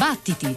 Battiti! 0.00 0.56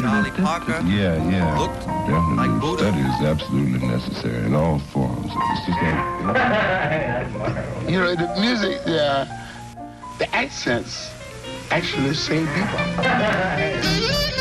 Charlie 0.00 0.30
Parker 0.30 0.80
Yeah, 0.86 1.16
yeah. 1.28 1.58
looked 1.58 1.80
Definitely. 1.80 2.36
like 2.36 2.60
Buddha. 2.60 2.84
Study 2.84 3.00
is 3.00 3.20
absolutely 3.22 3.86
necessary 3.86 4.46
in 4.46 4.54
all 4.54 4.78
forms. 4.78 5.26
It's 5.26 5.66
just 5.66 5.82
like, 5.82 6.00
You 7.90 7.98
know, 8.00 8.14
the 8.14 8.34
music, 8.40 8.82
the, 8.84 9.28
the 10.18 10.34
accents 10.34 11.10
actually 11.70 12.14
save 12.14 12.48
people. 12.54 14.30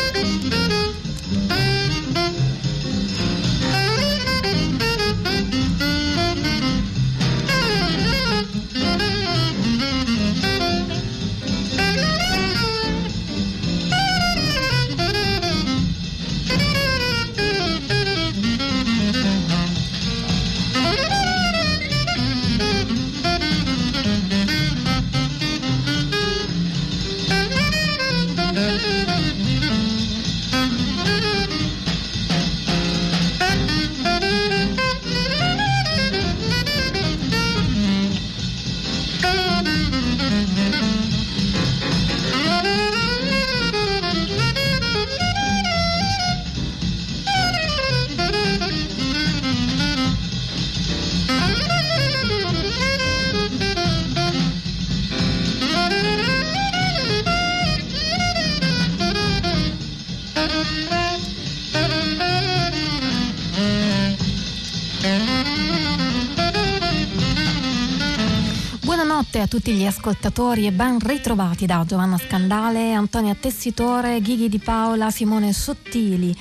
tutti 69.53 69.73
gli 69.73 69.85
ascoltatori 69.85 70.65
e 70.65 70.71
ben 70.71 70.97
ritrovati 70.97 71.67
da 71.67 71.83
Giovanna 71.85 72.17
Scandale, 72.17 72.93
Antonia 72.93 73.35
Tessitore, 73.35 74.19
Ghighi 74.19 74.49
Di 74.49 74.57
Paola, 74.57 75.11
Simone 75.11 75.53
Sottili. 75.53 76.35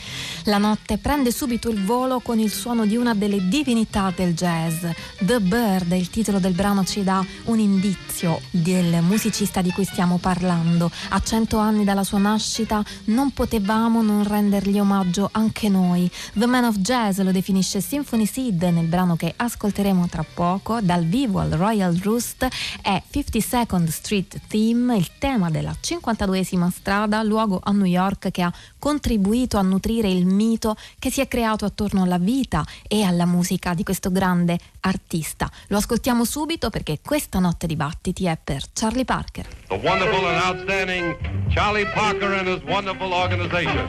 La 0.47 0.59
notte 0.59 0.99
prende 0.99 1.31
subito 1.31 1.71
il 1.71 1.85
volo 1.85 2.19
con 2.19 2.41
il 2.41 2.51
suono 2.51 2.85
di 2.85 2.97
una 2.97 3.15
delle 3.15 3.49
divinità 3.49 4.13
del 4.15 4.35
jazz. 4.35 4.85
The 5.21 5.39
Bird, 5.39 5.93
il 5.93 6.11
titolo 6.11 6.41
del 6.41 6.53
brano 6.53 6.85
ci 6.85 7.05
dà 7.05 7.25
un 7.45 7.61
indizio 7.61 8.41
del 8.51 9.03
musicista 9.03 9.63
di 9.63 9.71
cui 9.71 9.85
stiamo 9.85 10.19
parlando. 10.19 10.91
A 11.11 11.21
cento 11.21 11.59
anni 11.59 11.85
dalla 11.85 12.03
sua 12.03 12.19
nascita 12.19 12.85
non 13.05 13.31
potevamo 13.31 14.03
non 14.03 14.27
rendergli 14.27 14.81
omaggio 14.81 15.29
anche 15.31 15.69
noi. 15.69 16.11
The 16.35 16.47
Man 16.47 16.65
of 16.65 16.79
Jazz 16.79 17.21
lo 17.21 17.31
definisce 17.31 17.81
Symphony 17.81 18.27
Sid 18.27 18.63
nel 18.65 18.87
brano 18.87 19.15
che 19.15 19.33
ascolteremo 19.37 20.09
tra 20.09 20.25
poco 20.25 20.81
dal 20.81 21.05
vivo 21.05 21.39
al 21.39 21.51
Royal 21.51 21.95
Roost 22.03 22.49
è 22.83 23.01
52nd 23.13 23.89
Street 23.89 24.41
Theme, 24.49 24.97
il 24.97 25.11
tema 25.19 25.51
della 25.51 25.75
52esima 25.81 26.69
strada, 26.71 27.23
luogo 27.23 27.61
a 27.63 27.71
New 27.71 27.85
York 27.87 28.31
che 28.33 28.43
ha 28.43 28.53
contribuito 28.79 29.57
a 29.57 29.63
nutrire 29.63 30.11
il 30.11 30.31
mito 30.33 30.77
che 30.99 31.11
si 31.11 31.21
è 31.21 31.29
creato 31.29 31.65
attorno 31.65 32.03
alla 32.03 32.19
vita 32.19 32.65
e 32.89 33.03
alla 33.03 33.27
musica 33.27 33.75
di 33.75 33.83
questo 33.83 34.11
grande 34.11 34.59
artista. 34.81 35.51
Lo 35.69 35.77
ascoltiamo 35.77 36.25
subito 36.25 36.71
perché 36.71 36.99
questa 37.03 37.39
notte 37.39 37.67
di 37.67 37.77
battiti 37.77 38.27
è 38.27 38.39
per 38.43 38.65
Charlie 38.73 39.05
Parker. 39.05 39.47
the 39.69 39.79
wonderful 39.79 40.27
and 40.27 40.43
outstanding 40.45 41.17
Charlie 41.51 41.87
Parker 41.87 42.35
and 42.35 42.47
his 42.47 42.63
wonderful 42.65 43.15
organization. 43.15 43.89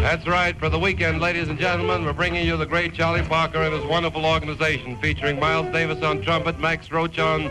That's 0.00 0.26
right. 0.26 0.56
For 0.58 0.68
the 0.68 0.78
weekend, 0.78 1.20
ladies 1.20 1.48
and 1.48 1.58
gentlemen, 1.58 2.04
we're 2.04 2.12
bringing 2.12 2.46
you 2.46 2.56
the 2.56 2.64
great 2.64 2.94
Charlie 2.94 3.22
Parker 3.22 3.58
and 3.58 3.74
his 3.74 3.84
wonderful 3.84 4.24
organization, 4.24 4.96
featuring 5.00 5.38
Miles 5.38 5.70
Davis 5.72 6.02
on 6.02 6.22
trumpet, 6.22 6.58
Max 6.60 6.90
Roach 6.90 7.18
on 7.18 7.50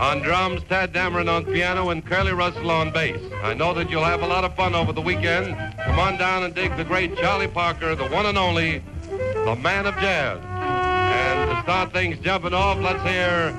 on 0.00 0.20
drums, 0.20 0.62
Tad 0.66 0.94
Dameron 0.94 1.28
on 1.28 1.44
piano, 1.44 1.90
and 1.90 2.04
Curly 2.04 2.32
Russell 2.32 2.70
on 2.70 2.90
bass. 2.90 3.20
I 3.42 3.52
know 3.52 3.74
that 3.74 3.90
you'll 3.90 4.04
have 4.04 4.22
a 4.22 4.26
lot 4.26 4.44
of 4.44 4.56
fun 4.56 4.74
over 4.74 4.94
the 4.94 5.02
weekend. 5.02 5.54
Come 5.84 5.98
on 5.98 6.16
down 6.16 6.42
and 6.42 6.54
dig 6.54 6.74
the 6.78 6.84
great 6.84 7.16
Charlie 7.18 7.48
Parker, 7.48 7.94
the 7.94 8.08
one 8.08 8.24
and 8.24 8.38
only, 8.38 8.82
the 9.44 9.56
man 9.56 9.86
of 9.86 9.94
jazz. 9.96 10.38
And 10.42 11.50
to 11.50 11.62
start 11.62 11.92
things 11.92 12.18
jumping 12.20 12.54
off, 12.54 12.78
let's 12.78 13.02
hear 13.02 13.54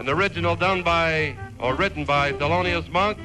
an 0.00 0.08
original 0.08 0.56
done 0.56 0.82
by, 0.82 1.36
or 1.58 1.74
written 1.74 2.06
by 2.06 2.32
Thelonious 2.32 2.88
Monk 2.90 3.18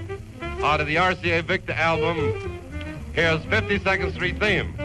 out 0.62 0.81
of 0.81 0.88
the 0.88 0.97
RCA 0.97 1.44
Victor 1.44 1.74
album. 1.74 2.59
Here's 3.14 3.40
52nd 3.44 4.14
Street 4.14 4.38
Theme. 4.38 4.76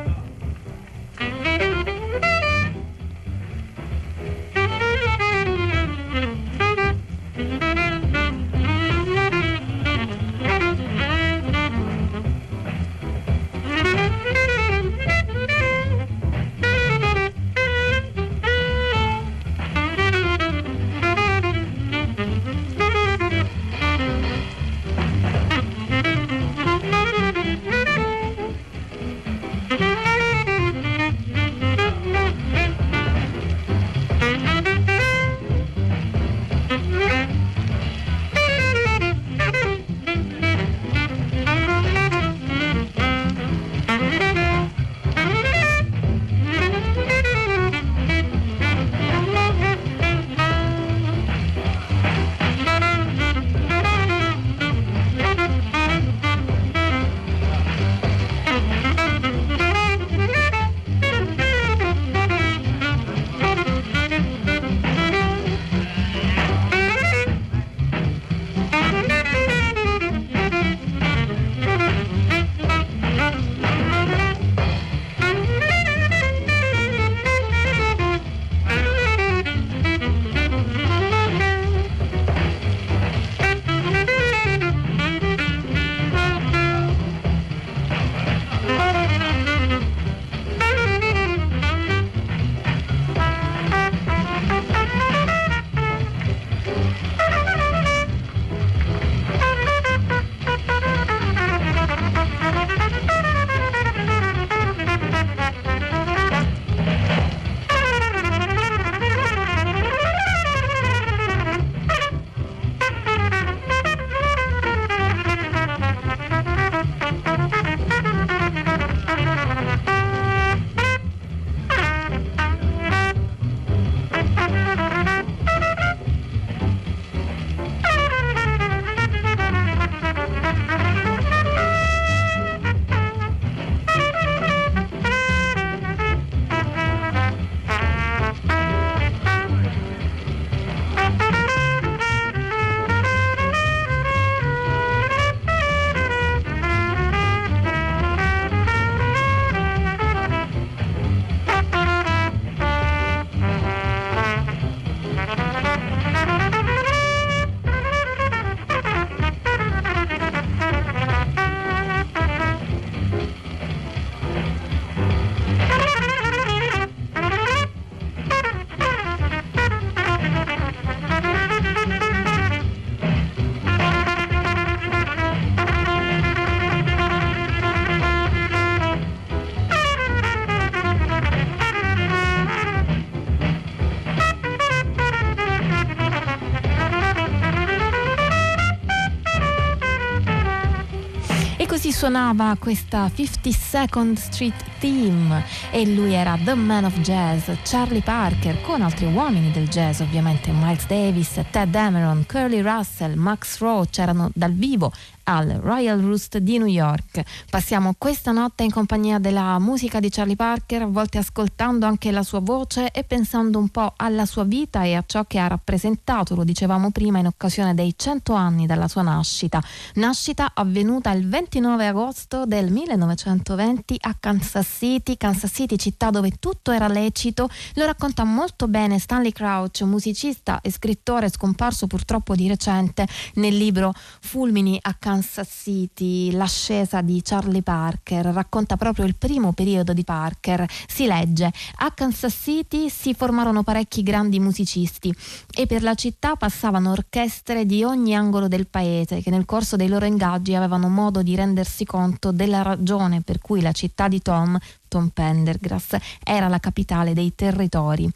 Suonava 192.05 192.55
questa 192.59 193.07
52nd 193.07 194.13
Street 194.13 194.63
Theme 194.79 195.43
e 195.71 195.87
lui 195.87 196.13
era 196.13 196.39
The 196.45 196.53
Man 196.53 196.85
of 196.85 196.99
Jazz, 197.01 197.49
Charlie 197.63 198.03
Parker, 198.03 198.61
con 198.61 198.83
altri 198.83 199.07
uomini 199.07 199.51
del 199.51 199.69
jazz 199.69 200.01
ovviamente, 200.01 200.51
Miles 200.51 200.87
Davis, 200.87 201.41
Ted 201.51 201.71
Dameron, 201.71 202.27
Curly 202.27 202.61
Russell, 202.61 203.15
Max 203.15 203.59
Roach 203.59 204.01
erano 204.01 204.31
dal 204.35 204.53
vivo 204.53 204.93
al 205.25 205.59
Royal 205.61 206.01
Roost 206.01 206.39
di 206.39 206.59
New 206.59 206.67
York. 206.67 207.23
Passiamo 207.51 207.95
questa 207.97 208.33
notte 208.33 208.63
in 208.63 208.71
compagnia 208.71 209.19
della 209.19 209.59
musica 209.59 210.01
di 210.01 210.11
Charlie 210.11 210.37
Parker, 210.37 210.83
a 210.83 210.87
volte 210.87 211.19
ascoltando 211.19 211.87
anche 211.87 212.11
la 212.11 212.23
sua 212.23 212.41
voce 212.41 212.91
e 212.91 213.05
pensando 213.05 213.59
un 213.59 213.69
po' 213.69 213.93
alla 213.97 214.27
sua 214.27 214.45
vita 214.45 214.85
e 214.85 214.95
a 214.95 215.05
ciò 215.07 215.25
che 215.25 215.39
ha 215.39 215.47
rappresentato, 215.47 216.35
lo 216.35 216.45
dicevamo 216.45 216.91
prima, 216.91 217.19
in 217.19 217.27
occasione 217.27 217.75
dei 217.75 217.95
100 217.97 218.33
anni 218.35 218.67
dalla 218.67 218.89
sua 218.89 219.03
nascita. 219.03 219.63
Nascita 219.95 220.53
avvenuta 220.55 221.11
il 221.13 221.29
29 221.29 221.87
agosto 221.87 222.47
del 222.47 222.71
1920 222.71 223.97
a 224.01 224.17
Kansas 224.19 224.77
City, 224.79 225.17
Kansas 225.17 225.51
City 225.53 225.77
città 225.77 226.11
dove 226.11 226.33
tutto 226.39 226.71
era 226.71 226.89
lecito. 226.89 227.49
Lo 227.75 227.87
racconta 227.87 228.25
molto 228.25 228.69
bene 228.69 228.99
Stanley 228.99 229.33
Crouch, 229.33 229.83
musicista 229.83 230.61
e 230.61 230.71
scrittore 230.71 231.31
scomparso 231.31 231.87
purtroppo 231.87 232.35
di 232.35 232.49
recente 232.49 233.07
nel 233.35 233.57
libro 233.57 233.93
Fulmini 234.21 234.79
a 234.83 234.95
Kansas 234.99 235.13
Kansas 235.15 235.49
City, 235.63 236.33
l'ascesa 236.33 237.01
di 237.01 237.23
Charlie 237.23 237.63
Parker, 237.63 238.27
racconta 238.27 238.77
proprio 238.77 239.05
il 239.05 239.15
primo 239.15 239.53
periodo 239.53 239.93
di 239.93 240.03
Parker. 240.03 240.67
Si 240.89 241.07
legge, 241.07 241.53
a 241.77 241.93
Kansas 241.93 242.37
City 242.43 242.91
si 242.91 243.15
formarono 243.15 243.63
parecchi 243.63 244.03
grandi 244.03 244.41
musicisti 244.41 245.15
e 245.57 245.67
per 245.67 245.85
la 245.85 245.95
città 245.95 246.35
passavano 246.35 246.91
orchestre 246.91 247.65
di 247.65 247.85
ogni 247.85 248.17
angolo 248.17 248.49
del 248.49 248.67
paese 248.67 249.23
che 249.23 249.31
nel 249.31 249.45
corso 249.45 249.77
dei 249.77 249.87
loro 249.87 250.05
ingaggi 250.05 250.57
avevano 250.57 250.89
modo 250.89 251.23
di 251.23 251.37
rendersi 251.37 251.85
conto 251.85 252.33
della 252.33 252.63
ragione 252.63 253.21
per 253.21 253.39
cui 253.39 253.61
la 253.61 253.71
città 253.71 254.09
di 254.09 254.21
Tom, 254.21 254.59
Tom 254.89 255.11
Pendergrass, 255.11 255.97
era 256.25 256.49
la 256.49 256.59
capitale 256.59 257.15
dei 257.15 257.37
territori. 257.37 258.11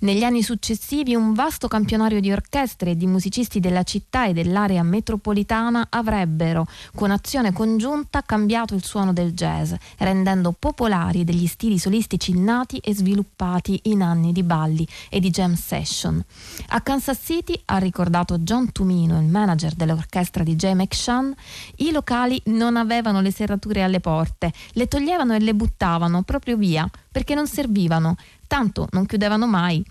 Negli 0.00 0.22
anni 0.22 0.44
successivi 0.44 1.16
un 1.16 1.34
vasto 1.34 1.66
campionario 1.66 2.20
di 2.20 2.30
orchestre 2.30 2.92
e 2.92 2.96
di 2.96 3.08
musicisti 3.08 3.58
della 3.58 3.82
città 3.82 4.26
e 4.26 4.32
dell'area 4.32 4.84
metropolitana 4.84 5.88
avrebbero, 5.90 6.68
con 6.94 7.10
azione 7.10 7.52
congiunta, 7.52 8.22
cambiato 8.22 8.76
il 8.76 8.84
suono 8.84 9.12
del 9.12 9.32
jazz, 9.32 9.72
rendendo 9.96 10.54
popolari 10.56 11.24
degli 11.24 11.48
stili 11.48 11.80
solistici 11.80 12.38
nati 12.38 12.78
e 12.78 12.94
sviluppati 12.94 13.80
in 13.84 14.02
anni 14.02 14.30
di 14.30 14.44
balli 14.44 14.86
e 15.10 15.18
di 15.18 15.30
jam 15.30 15.54
session. 15.54 16.24
A 16.68 16.80
Kansas 16.80 17.18
City, 17.20 17.60
ha 17.64 17.78
ricordato 17.78 18.38
John 18.38 18.70
Tumino, 18.70 19.18
il 19.18 19.26
manager 19.26 19.74
dell'orchestra 19.74 20.44
di 20.44 20.54
Jay 20.54 20.74
McShann, 20.74 21.32
i 21.78 21.90
locali 21.90 22.40
non 22.44 22.76
avevano 22.76 23.20
le 23.20 23.32
serrature 23.32 23.82
alle 23.82 23.98
porte, 23.98 24.52
le 24.74 24.86
toglievano 24.86 25.34
e 25.34 25.40
le 25.40 25.56
buttavano 25.56 26.22
proprio 26.22 26.56
via 26.56 26.88
perché 27.10 27.34
non 27.34 27.48
servivano 27.48 28.16
tanto 28.48 28.88
non 28.90 29.06
chiudevano 29.06 29.46
mai. 29.46 29.84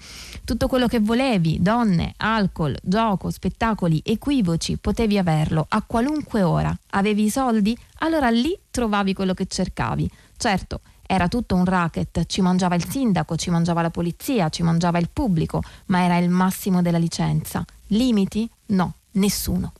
Tutto 0.44 0.68
quello 0.68 0.88
che 0.88 1.00
volevi, 1.00 1.62
donne, 1.62 2.14
alcol, 2.18 2.78
gioco, 2.82 3.30
spettacoli, 3.30 4.02
equivoci, 4.04 4.76
potevi 4.76 5.18
averlo 5.18 5.66
a 5.70 5.82
qualunque 5.82 6.42
ora. 6.42 6.78
Avevi 6.90 7.24
i 7.24 7.30
soldi? 7.30 7.78
Allora 8.00 8.30
lì 8.30 8.58
trovavi 8.70 9.14
quello 9.14 9.34
che 9.34 9.46
cercavi. 9.46 10.12
Certo, 10.36 10.82
era 11.06 11.30
tutto 11.30 11.56
un 11.56 11.64
racket, 11.64 12.26
ci 12.26 12.42
mangiava 12.42 12.76
il 12.76 12.86
sindaco, 12.88 13.38
ci 13.38 13.50
mangiava 13.50 13.82
la 13.82 13.90
polizia, 13.90 14.50
ci 14.50 14.62
mangiava 14.62 14.98
il 14.98 15.10
pubblico, 15.12 15.62
ma 15.86 16.04
era 16.04 16.18
il 16.18 16.30
massimo 16.30 16.82
della 16.82 16.98
licenza. 16.98 17.64
Limiti? 17.88 18.50
No, 18.68 18.94
nessuno. 19.12 19.72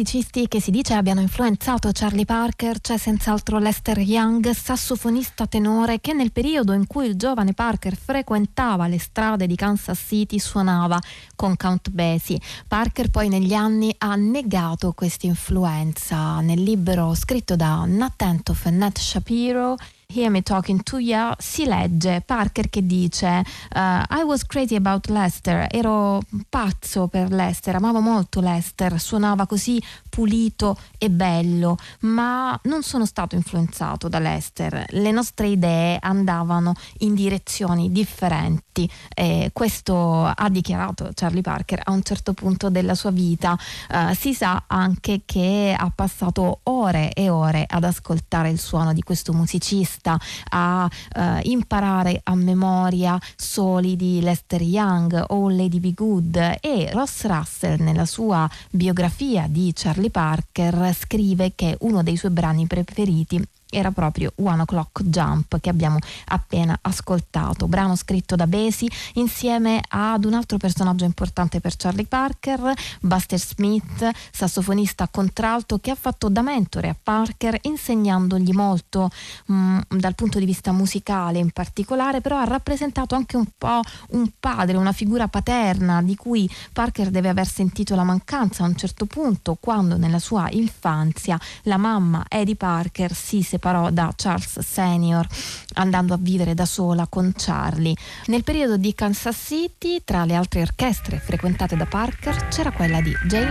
Musicisti 0.00 0.48
che 0.48 0.62
si 0.62 0.70
dice 0.70 0.94
abbiano 0.94 1.20
influenzato 1.20 1.90
Charlie 1.92 2.24
Parker 2.24 2.80
c'è 2.80 2.96
senz'altro 2.96 3.58
Lester 3.58 3.98
Young, 3.98 4.50
sassofonista 4.50 5.46
tenore 5.46 6.00
che 6.00 6.14
nel 6.14 6.32
periodo 6.32 6.72
in 6.72 6.86
cui 6.86 7.06
il 7.06 7.16
giovane 7.16 7.52
Parker 7.52 7.94
frequentava 7.94 8.86
le 8.86 8.98
strade 8.98 9.46
di 9.46 9.54
Kansas 9.56 10.02
City 10.06 10.38
suonava 10.38 10.98
con 11.36 11.54
Count 11.54 11.90
Basie. 11.90 12.40
Parker 12.66 13.10
poi 13.10 13.28
negli 13.28 13.52
anni 13.52 13.94
ha 13.98 14.14
negato 14.14 14.92
questa 14.92 15.26
influenza. 15.26 16.40
Nel 16.40 16.62
libro 16.62 17.14
scritto 17.14 17.54
da 17.54 17.84
Nat 17.84 18.22
Entoff 18.22 18.64
e 18.64 18.70
Nat 18.70 18.98
Shapiro 18.98 19.76
Hear 20.12 20.30
Me 20.30 20.42
Talking 20.42 20.82
to 20.82 20.98
You 20.98 21.32
si 21.38 21.64
legge 21.64 22.22
Parker 22.26 22.68
che 22.68 22.84
dice 22.84 23.44
uh, 23.74 23.78
I 23.78 24.22
was 24.24 24.44
crazy 24.44 24.74
about 24.74 25.08
Lester, 25.08 25.66
ero 25.70 26.20
pazzo 26.48 27.06
per 27.06 27.30
Lester, 27.30 27.76
amavo 27.76 28.00
molto 28.00 28.40
Lester, 28.40 28.98
suonava 29.00 29.46
così 29.46 29.80
pulito 30.08 30.76
e 30.98 31.10
bello, 31.10 31.76
ma 32.00 32.58
non 32.64 32.82
sono 32.82 33.06
stato 33.06 33.36
influenzato 33.36 34.08
da 34.08 34.18
Lester, 34.18 34.84
le 34.88 35.10
nostre 35.12 35.46
idee 35.46 35.98
andavano 36.00 36.74
in 36.98 37.14
direzioni 37.14 37.92
differenti. 37.92 38.90
E 39.14 39.50
questo 39.52 40.24
ha 40.24 40.48
dichiarato 40.48 41.10
Charlie 41.14 41.42
Parker 41.42 41.82
a 41.84 41.92
un 41.92 42.02
certo 42.02 42.32
punto 42.32 42.70
della 42.70 42.94
sua 42.94 43.10
vita. 43.10 43.56
Uh, 43.90 44.14
si 44.14 44.34
sa 44.34 44.64
anche 44.66 45.22
che 45.24 45.76
ha 45.78 45.90
passato 45.94 46.60
ore 46.64 47.12
e 47.12 47.28
ore 47.28 47.64
ad 47.68 47.84
ascoltare 47.84 48.50
il 48.50 48.58
suono 48.58 48.92
di 48.92 49.02
questo 49.02 49.32
musicista 49.32 49.99
vista 50.00 50.18
a 50.48 50.90
uh, 51.16 51.20
imparare 51.42 52.20
a 52.24 52.34
memoria 52.34 53.18
soli 53.36 53.96
di 53.96 54.20
Lester 54.22 54.62
Young 54.62 55.26
o 55.28 55.50
Lady 55.50 55.78
Be 55.78 55.92
Good. 55.92 56.36
E 56.60 56.90
Ross 56.92 57.24
Russell 57.26 57.80
nella 57.80 58.06
sua 58.06 58.48
biografia 58.70 59.46
di 59.46 59.70
Charlie 59.74 60.10
Parker 60.10 60.94
scrive 60.98 61.52
che 61.54 61.76
uno 61.80 62.02
dei 62.02 62.16
suoi 62.16 62.32
brani 62.32 62.66
preferiti 62.66 63.46
era 63.70 63.90
proprio 63.92 64.32
One 64.36 64.62
O'Clock 64.62 65.02
Jump 65.04 65.60
che 65.60 65.70
abbiamo 65.70 65.98
appena 66.26 66.76
ascoltato, 66.82 67.68
brano 67.68 67.96
scritto 67.96 68.36
da 68.36 68.46
Besi 68.46 68.90
insieme 69.14 69.80
ad 69.88 70.24
un 70.24 70.34
altro 70.34 70.58
personaggio 70.58 71.04
importante 71.04 71.60
per 71.60 71.76
Charlie 71.76 72.06
Parker, 72.06 72.74
Buster 73.00 73.38
Smith, 73.38 74.08
sassofonista 74.32 75.08
contralto 75.08 75.78
che 75.78 75.90
ha 75.90 75.94
fatto 75.94 76.28
da 76.28 76.42
mentore 76.42 76.88
a 76.88 76.96
Parker 77.00 77.58
insegnandogli 77.62 78.52
molto 78.52 79.10
mh, 79.46 79.54
mm, 79.54 79.78
dal 79.88 80.14
punto 80.14 80.38
di 80.38 80.44
vista 80.44 80.72
musicale 80.72 81.38
in 81.38 81.50
particolare, 81.50 82.20
però 82.20 82.38
ha 82.38 82.44
rappresentato 82.44 83.14
anche 83.14 83.36
un 83.36 83.46
po' 83.56 83.80
un 84.10 84.30
padre, 84.38 84.76
una 84.76 84.92
figura 84.92 85.28
paterna 85.28 86.02
di 86.02 86.16
cui 86.16 86.50
Parker 86.72 87.10
deve 87.10 87.28
aver 87.28 87.46
sentito 87.46 87.94
la 87.94 88.04
mancanza 88.04 88.64
a 88.64 88.66
un 88.66 88.76
certo 88.76 89.06
punto 89.06 89.56
quando 89.60 89.96
nella 89.96 90.18
sua 90.18 90.48
infanzia 90.50 91.38
la 91.62 91.76
mamma 91.76 92.24
Eddie 92.28 92.56
Parker 92.56 93.14
si 93.14 93.42
separò 93.42 93.59
separò 93.60 93.90
da 93.90 94.10
Charles 94.16 94.58
Senior 94.60 95.26
andando 95.74 96.14
a 96.14 96.18
vivere 96.18 96.54
da 96.54 96.64
sola 96.64 97.06
con 97.06 97.32
Charlie. 97.36 97.94
Nel 98.26 98.42
periodo 98.42 98.78
di 98.78 98.94
Kansas 98.94 99.36
City, 99.36 100.00
tra 100.02 100.24
le 100.24 100.34
altre 100.34 100.62
orchestre 100.62 101.18
frequentate 101.18 101.76
da 101.76 101.84
Parker, 101.84 102.48
c'era 102.48 102.72
quella 102.72 103.02
di 103.02 103.12
Jay 103.28 103.46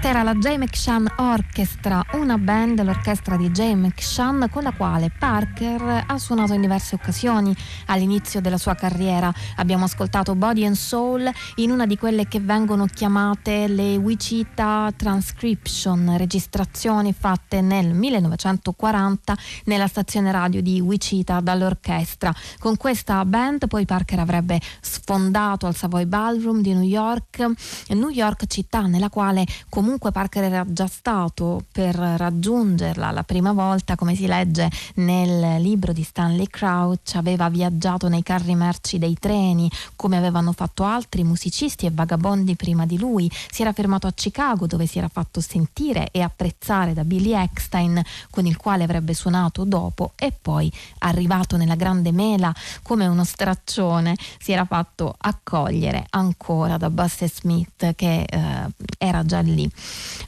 McShann. 0.00 0.08
era 0.10 0.22
la 0.22 0.34
J. 0.34 0.56
McShann 0.56 1.06
Orchestra, 1.16 2.04
una 2.14 2.36
band, 2.38 2.82
l'orchestra 2.82 3.36
di 3.36 3.50
J. 3.50 3.74
McShann, 3.74 4.44
con 4.50 4.62
la 4.62 4.72
quale 4.72 5.12
Parker 5.16 6.04
ha 6.06 6.18
suonato 6.18 6.52
in 6.52 6.62
diverse 6.62 6.94
occasioni 6.94 7.54
all'inizio 7.86 8.40
della 8.40 8.58
sua 8.58 8.74
carriera. 8.74 9.32
Abbiamo 9.56 9.84
ascoltato 9.84 10.34
Body 10.34 10.64
and 10.64 10.74
Soul 10.74 11.30
in 11.56 11.70
una 11.70 11.86
di 11.86 11.96
quelle 11.96 12.26
che 12.26 12.40
vengono 12.40 12.86
chiamate 12.86 13.68
le 13.68 13.96
Wichita 13.96 14.90
Transcription, 14.96 16.16
registrazioni 16.16 17.12
fatte 17.12 17.60
nel 17.60 17.94
1940 17.94 19.36
nella 19.64 19.86
stazione 19.86 20.32
radio 20.32 20.60
di 20.60 20.80
Wichita 20.80 21.40
dall'orchestra. 21.40 22.34
Con 22.58 22.76
questa 22.76 23.24
band 23.24 23.68
poi 23.68 23.84
Parker 23.84 24.18
avrebbe 24.18 24.60
sfondato 24.80 25.66
al 25.66 25.76
Savoy 25.76 26.06
Ballroom 26.06 26.62
di 26.62 26.72
New 26.72 26.82
York, 26.82 27.46
New 27.90 28.08
York 28.08 28.46
città 28.46 28.82
nella 28.82 29.08
quale 29.08 29.46
comunque 29.68 29.89
Parker 29.98 30.44
era 30.44 30.64
già 30.66 30.86
stato 30.86 31.64
per 31.72 31.94
raggiungerla 31.94 33.10
la 33.10 33.22
prima 33.22 33.52
volta, 33.52 33.96
come 33.96 34.14
si 34.14 34.26
legge 34.26 34.70
nel 34.96 35.60
libro 35.60 35.92
di 35.92 36.02
Stanley 36.02 36.46
Crouch, 36.46 37.14
aveva 37.14 37.48
viaggiato 37.48 38.08
nei 38.08 38.22
carri 38.22 38.54
merci 38.54 38.98
dei 38.98 39.16
treni, 39.18 39.70
come 39.96 40.16
avevano 40.16 40.52
fatto 40.52 40.84
altri 40.84 41.24
musicisti 41.24 41.86
e 41.86 41.90
vagabondi 41.92 42.56
prima 42.56 42.86
di 42.86 42.98
lui, 42.98 43.30
si 43.50 43.62
era 43.62 43.72
fermato 43.72 44.06
a 44.06 44.12
Chicago 44.12 44.66
dove 44.66 44.86
si 44.86 44.98
era 44.98 45.08
fatto 45.08 45.40
sentire 45.40 46.08
e 46.10 46.20
apprezzare 46.20 46.92
da 46.92 47.04
Billy 47.04 47.32
Eckstein, 47.32 48.00
con 48.30 48.46
il 48.46 48.56
quale 48.56 48.84
avrebbe 48.84 49.14
suonato 49.14 49.64
dopo, 49.64 50.12
e 50.16 50.32
poi 50.32 50.70
arrivato 50.98 51.56
nella 51.56 51.74
grande 51.76 52.12
mela 52.12 52.54
come 52.82 53.06
uno 53.06 53.24
straccione, 53.24 54.16
si 54.38 54.52
era 54.52 54.64
fatto 54.64 55.14
accogliere 55.16 56.06
ancora 56.10 56.76
da 56.76 56.90
Buster 56.90 57.30
Smith 57.30 57.94
che 57.94 58.22
eh, 58.22 58.66
era 58.98 59.24
già 59.24 59.40
lì. 59.40 59.70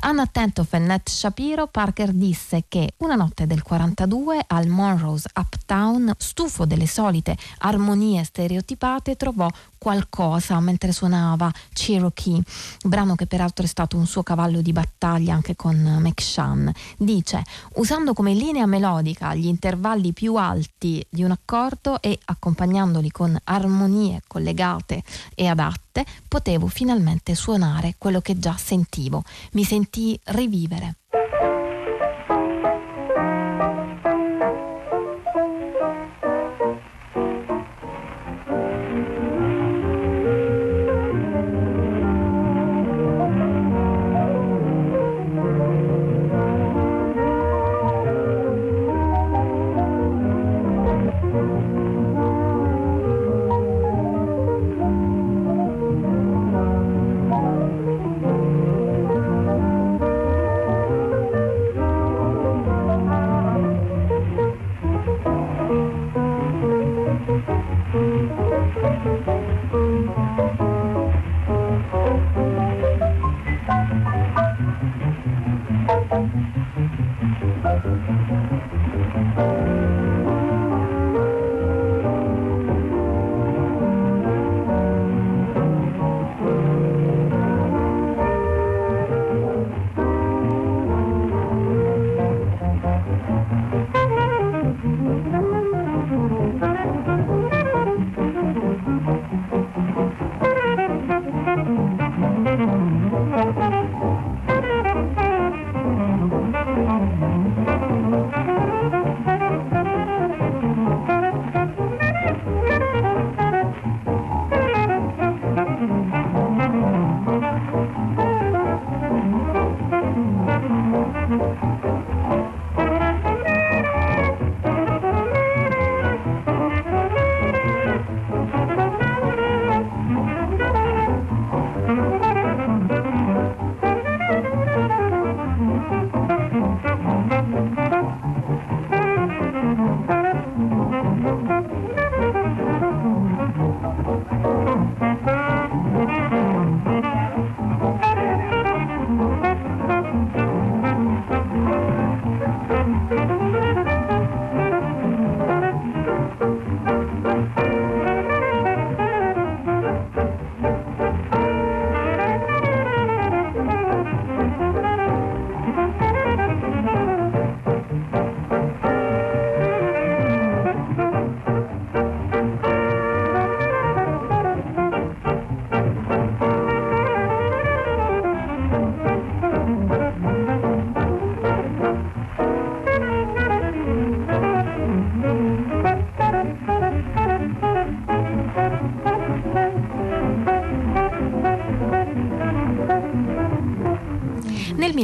Anna 0.00 0.26
Tentoff 0.26 0.72
e 0.74 0.78
Nat 0.78 1.08
Shapiro, 1.08 1.66
Parker 1.66 2.12
disse 2.12 2.64
che 2.68 2.94
una 2.98 3.14
notte 3.14 3.46
del 3.46 3.62
42 3.62 4.44
al 4.46 4.66
Monroe's 4.66 5.26
Uptown, 5.34 6.12
stufo 6.16 6.64
delle 6.64 6.86
solite 6.86 7.36
armonie 7.58 8.24
stereotipate, 8.24 9.16
trovò 9.16 9.48
qualcosa 9.78 10.60
mentre 10.60 10.92
suonava 10.92 11.50
Cherokee, 11.72 12.40
brano 12.84 13.16
che 13.16 13.26
peraltro 13.26 13.64
è 13.64 13.68
stato 13.68 13.96
un 13.96 14.06
suo 14.06 14.22
cavallo 14.22 14.60
di 14.60 14.72
battaglia 14.72 15.34
anche 15.34 15.56
con 15.56 15.76
McShann. 15.76 16.68
Dice, 16.96 17.42
usando 17.74 18.12
come 18.12 18.32
linea 18.32 18.66
melodica 18.66 19.34
gli 19.34 19.46
intervalli 19.46 20.12
più 20.12 20.36
alti 20.36 21.04
di 21.08 21.24
un 21.24 21.32
accordo 21.32 22.00
e 22.00 22.18
accompagnandoli 22.24 23.10
con 23.10 23.36
armonie 23.44 24.22
collegate 24.28 25.02
e 25.34 25.46
adatte, 25.48 25.91
potevo 26.26 26.68
finalmente 26.68 27.34
suonare 27.34 27.96
quello 27.98 28.20
che 28.20 28.38
già 28.38 28.56
sentivo. 28.56 29.22
Mi 29.52 29.64
sentii 29.64 30.18
rivivere. 30.24 30.96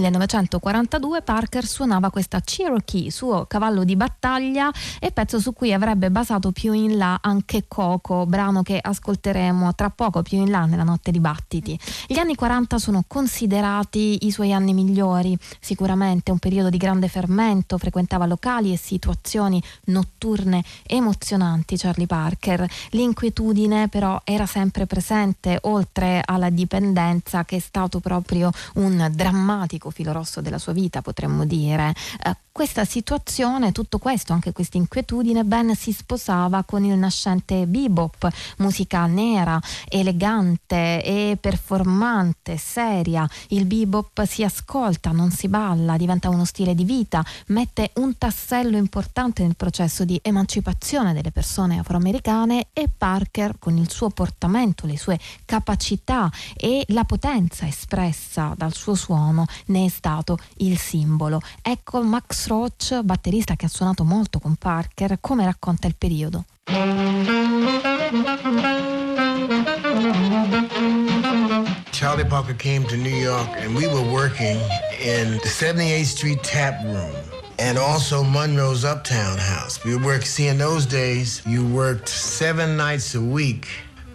1942 0.00 1.22
Parker 1.22 1.66
suonava 1.66 2.10
questa 2.10 2.40
Cherokee, 2.40 3.10
suo 3.10 3.46
cavallo 3.46 3.84
di 3.84 3.96
battaglia 3.96 4.70
e 5.00 5.10
pezzo 5.10 5.40
su 5.40 5.52
cui 5.52 5.72
avrebbe 5.72 6.10
basato 6.10 6.52
più 6.52 6.72
in 6.72 6.96
là 6.96 7.18
anche 7.20 7.64
Coco, 7.66 8.24
brano 8.26 8.62
che 8.62 8.78
ascolteremo 8.80 9.74
tra 9.74 9.90
poco 9.90 10.22
più 10.22 10.38
in 10.38 10.50
là 10.50 10.64
nella 10.66 10.84
notte 10.84 11.10
di 11.10 11.20
battiti. 11.20 11.78
Gli 12.06 12.18
anni 12.18 12.34
40 12.34 12.78
sono 12.78 13.04
considerati 13.06 14.26
i 14.26 14.30
suoi 14.30 14.52
anni 14.52 14.72
migliori, 14.72 15.36
sicuramente 15.60 16.30
un 16.30 16.38
periodo 16.38 16.70
di 16.70 16.78
grande 16.78 17.08
fermento, 17.08 17.76
frequentava 17.76 18.26
locali 18.26 18.72
e 18.72 18.76
situazioni 18.76 19.62
notturne 19.86 20.62
emozionanti 20.86 21.76
Charlie 21.76 22.06
Parker. 22.06 22.66
L'inquietudine 22.90 23.88
però 23.88 24.20
era 24.24 24.46
sempre 24.46 24.86
presente, 24.86 25.58
oltre 25.62 26.22
alla 26.24 26.50
dipendenza 26.50 27.44
che 27.44 27.56
è 27.56 27.60
stato 27.60 28.00
proprio 28.00 28.50
un 28.74 29.10
drammatico 29.12 29.87
drammatico 29.88 29.90
filo 29.90 30.12
rosso 30.12 30.40
della 30.40 30.58
sua 30.58 30.72
vita, 30.72 31.02
potremmo 31.02 31.44
dire. 31.44 31.92
Eh, 32.22 32.36
questa 32.58 32.84
situazione, 32.84 33.70
tutto 33.70 33.98
questo, 33.98 34.32
anche 34.32 34.50
questa 34.50 34.78
inquietudine, 34.78 35.44
ben 35.44 35.76
si 35.76 35.92
sposava 35.92 36.64
con 36.64 36.82
il 36.82 36.98
nascente 36.98 37.68
bebop, 37.68 38.28
musica 38.56 39.06
nera, 39.06 39.60
elegante 39.88 41.00
e 41.04 41.38
performante, 41.40 42.56
seria. 42.56 43.30
Il 43.50 43.64
bebop 43.64 44.24
si 44.24 44.42
ascolta, 44.42 45.12
non 45.12 45.30
si 45.30 45.46
balla, 45.46 45.96
diventa 45.96 46.30
uno 46.30 46.44
stile 46.44 46.74
di 46.74 46.82
vita, 46.82 47.24
mette 47.46 47.92
un 47.94 48.18
tassello 48.18 48.76
importante 48.76 49.44
nel 49.44 49.54
processo 49.54 50.04
di 50.04 50.18
emancipazione 50.20 51.12
delle 51.12 51.30
persone 51.30 51.78
afroamericane 51.78 52.70
e 52.72 52.88
Parker, 52.88 53.60
con 53.60 53.76
il 53.76 53.88
suo 53.88 54.10
portamento, 54.10 54.88
le 54.88 54.98
sue 54.98 55.16
capacità 55.44 56.28
e 56.56 56.84
la 56.88 57.04
potenza 57.04 57.68
espressa 57.68 58.52
dal 58.56 58.74
suo 58.74 58.96
suono, 58.96 59.46
ne 59.66 59.84
è 59.84 59.88
stato 59.88 60.38
il 60.56 60.76
simbolo. 60.76 61.40
Ecco 61.62 62.02
Max 62.02 62.46
Roach, 62.48 63.02
batterista 63.02 63.56
che 63.56 63.66
ha 63.66 63.68
suonato 63.68 64.04
molto 64.04 64.38
con 64.38 64.56
Parker, 64.56 65.18
come 65.20 65.44
racconta 65.44 65.86
il 65.86 65.94
periodo. 65.96 66.46
Charlie 71.90 72.24
Parker 72.24 72.56
came 72.56 72.86
to 72.86 72.96
New 72.96 73.14
York 73.14 73.48
and 73.58 73.74
we 73.74 73.86
were 73.86 74.10
working 74.10 74.58
in 74.98 75.38
the 75.42 75.48
78th 75.48 76.06
Street 76.06 76.42
Tap 76.42 76.82
Room 76.84 77.14
and 77.58 77.76
also 77.76 78.22
Monroe's 78.22 78.82
Uptown 78.82 79.36
House. 79.36 79.84
We 79.84 79.96
worked, 79.96 80.26
see, 80.26 80.46
in 80.46 80.56
those 80.56 80.86
days, 80.86 81.42
you 81.44 81.66
worked 81.66 82.08
seven 82.08 82.76
nights 82.76 83.14
a 83.14 83.20
week. 83.20 83.68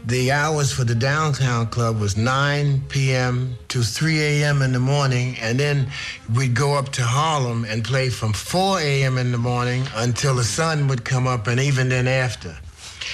The 0.05 0.33
hours 0.33 0.73
for 0.73 0.83
the 0.83 0.95
downtown 0.95 1.67
club 1.67 1.97
was 1.97 2.17
9 2.17 2.81
p.m. 2.89 3.55
to 3.69 3.81
3 3.81 4.19
a.m. 4.19 4.61
in 4.61 4.73
the 4.73 4.79
morning, 4.79 5.37
and 5.39 5.57
then 5.57 5.87
we'd 6.35 6.53
go 6.53 6.73
up 6.73 6.89
to 6.89 7.03
Harlem 7.03 7.63
and 7.63 7.85
play 7.85 8.09
from 8.09 8.33
4 8.33 8.81
a.m. 8.81 9.17
in 9.17 9.31
the 9.31 9.37
morning 9.37 9.87
until 9.95 10.35
the 10.35 10.43
sun 10.43 10.89
would 10.89 11.05
come 11.05 11.25
up, 11.25 11.47
and 11.47 11.57
even 11.57 11.87
then 11.87 12.09
after. 12.09 12.53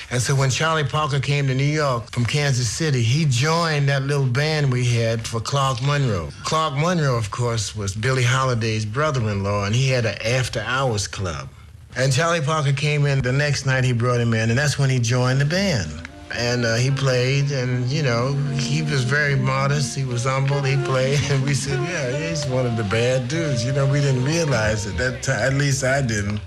And 0.10 0.20
so 0.20 0.34
when 0.34 0.50
Charlie 0.50 0.84
Parker 0.84 1.20
came 1.20 1.46
to 1.46 1.54
New 1.54 1.64
York 1.64 2.10
from 2.10 2.26
Kansas 2.26 2.68
City, 2.68 3.04
he 3.04 3.26
joined 3.26 3.88
that 3.90 4.02
little 4.02 4.26
band 4.26 4.74
we 4.74 4.84
had 4.84 5.28
for 5.28 5.40
Clark 5.40 5.84
Monroe. 5.84 6.32
Clark 6.44 6.74
Monroe, 6.74 7.16
of 7.16 7.30
course, 7.30 7.76
was 7.76 7.94
Billie 7.94 8.24
Holiday's 8.24 8.88
brother-in-law, 8.88 9.66
and 9.66 9.76
he 9.76 9.90
had 9.90 10.08
an 10.08 10.18
after-hours 10.26 11.08
club. 11.08 11.50
And 11.96 12.12
Charlie 12.12 12.42
Parker 12.42 12.74
came 12.74 13.06
in 13.06 13.22
the 13.22 13.32
next 13.32 13.68
night, 13.68 13.84
he 13.84 13.94
brought 13.94 14.20
him 14.20 14.34
in, 14.34 14.50
and 14.50 14.58
that's 14.58 14.80
when 14.80 14.90
he 14.90 14.98
joined 14.98 15.40
the 15.40 15.46
band. 15.46 16.09
And 16.36 16.64
uh, 16.64 16.76
he 16.76 16.92
played, 16.92 17.52
and 17.52 17.88
you 17.90 18.04
know, 18.04 18.34
he 18.56 18.82
was 18.82 19.04
very 19.04 19.36
modest. 19.36 19.96
He 19.96 20.06
was 20.06 20.26
humble. 20.26 20.62
He 20.62 20.78
played, 20.84 21.20
and 21.32 21.44
we 21.44 21.54
said, 21.54 21.80
"Yeah, 21.90 22.30
he's 22.30 22.46
one 22.46 22.66
of 22.66 22.78
the 22.78 22.84
bad 22.84 23.28
dudes." 23.28 23.66
You 23.66 23.74
know, 23.74 23.86
we 23.86 24.00
didn't 24.00 24.24
realize 24.24 24.86
it 24.86 24.98
that 24.98 25.24
time. 25.24 25.40
At 25.40 25.54
least 25.54 25.84
I 25.84 26.02
didn't. 26.02 26.40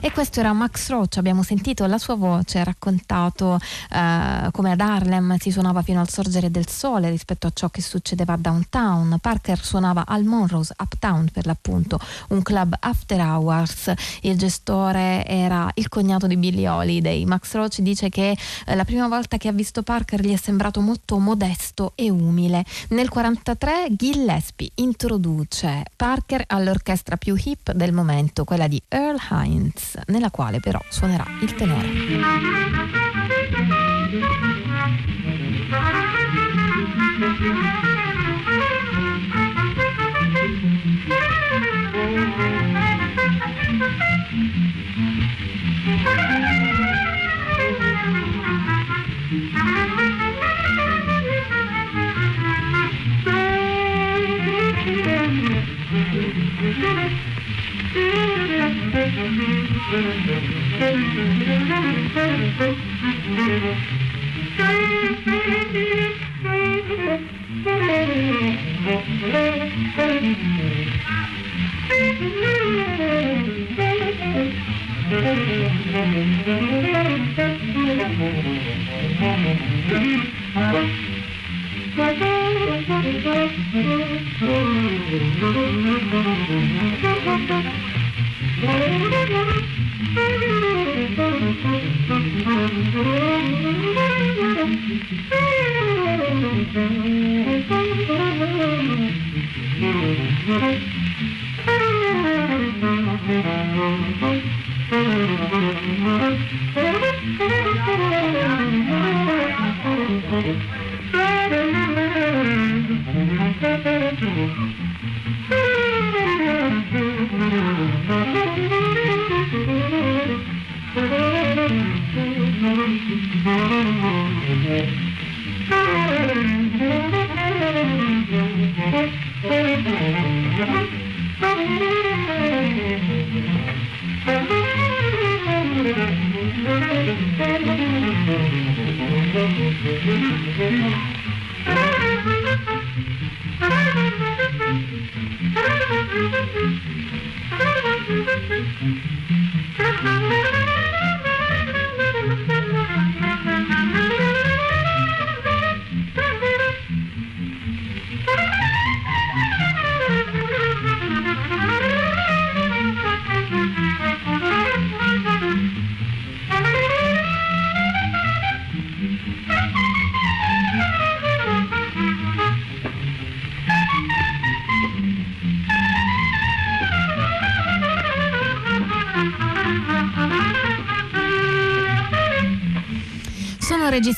E 0.00 0.12
questo 0.12 0.40
era 0.40 0.52
Max 0.52 0.88
Roach, 0.90 1.16
abbiamo 1.16 1.42
sentito 1.42 1.86
la 1.86 1.98
sua 1.98 2.14
voce, 2.14 2.62
raccontato 2.62 3.58
eh, 3.90 4.48
come 4.50 4.72
ad 4.72 4.80
Harlem 4.80 5.36
si 5.38 5.50
suonava 5.50 5.82
fino 5.82 6.00
al 6.00 6.08
sorgere 6.08 6.50
del 6.50 6.68
sole 6.68 7.10
rispetto 7.10 7.46
a 7.46 7.50
ciò 7.52 7.68
che 7.68 7.82
succedeva 7.82 8.34
a 8.34 8.36
downtown. 8.36 9.18
Parker 9.20 9.62
suonava 9.62 10.04
al 10.06 10.24
Monroe's 10.24 10.72
Uptown 10.78 11.28
per 11.32 11.46
l'appunto, 11.46 11.98
un 12.28 12.42
club 12.42 12.76
after 12.80 13.20
hours. 13.20 13.92
Il 14.22 14.36
gestore 14.36 15.24
era 15.26 15.70
il 15.74 15.88
cognato 15.88 16.26
di 16.26 16.36
Billie 16.36 16.68
Holiday. 16.68 17.24
Max 17.24 17.52
Roach 17.54 17.80
dice 17.80 18.08
che 18.08 18.36
eh, 18.66 18.74
la 18.74 18.84
prima 18.84 19.08
volta 19.08 19.36
che 19.36 19.48
ha 19.48 19.52
visto 19.52 19.82
Parker 19.82 20.20
gli 20.20 20.32
è 20.32 20.36
sembrato 20.36 20.80
molto 20.80 21.18
modesto 21.18 21.92
e 21.94 22.10
umile. 22.10 22.64
Nel 22.88 23.08
1943 23.10 23.86
Gillespie 23.96 24.70
introduce 24.76 25.82
Parker 25.96 26.44
all'orchestra 26.46 27.16
più 27.16 27.34
hip 27.42 27.72
del 27.72 27.92
momento, 27.92 28.44
quella 28.44 28.68
di 28.68 28.80
Earl 28.88 29.18
Hines 29.30 29.63
nella 30.06 30.30
quale 30.30 30.60
però 30.60 30.80
suonerà 30.88 31.24
il 31.40 31.54
tenore. 31.54 33.03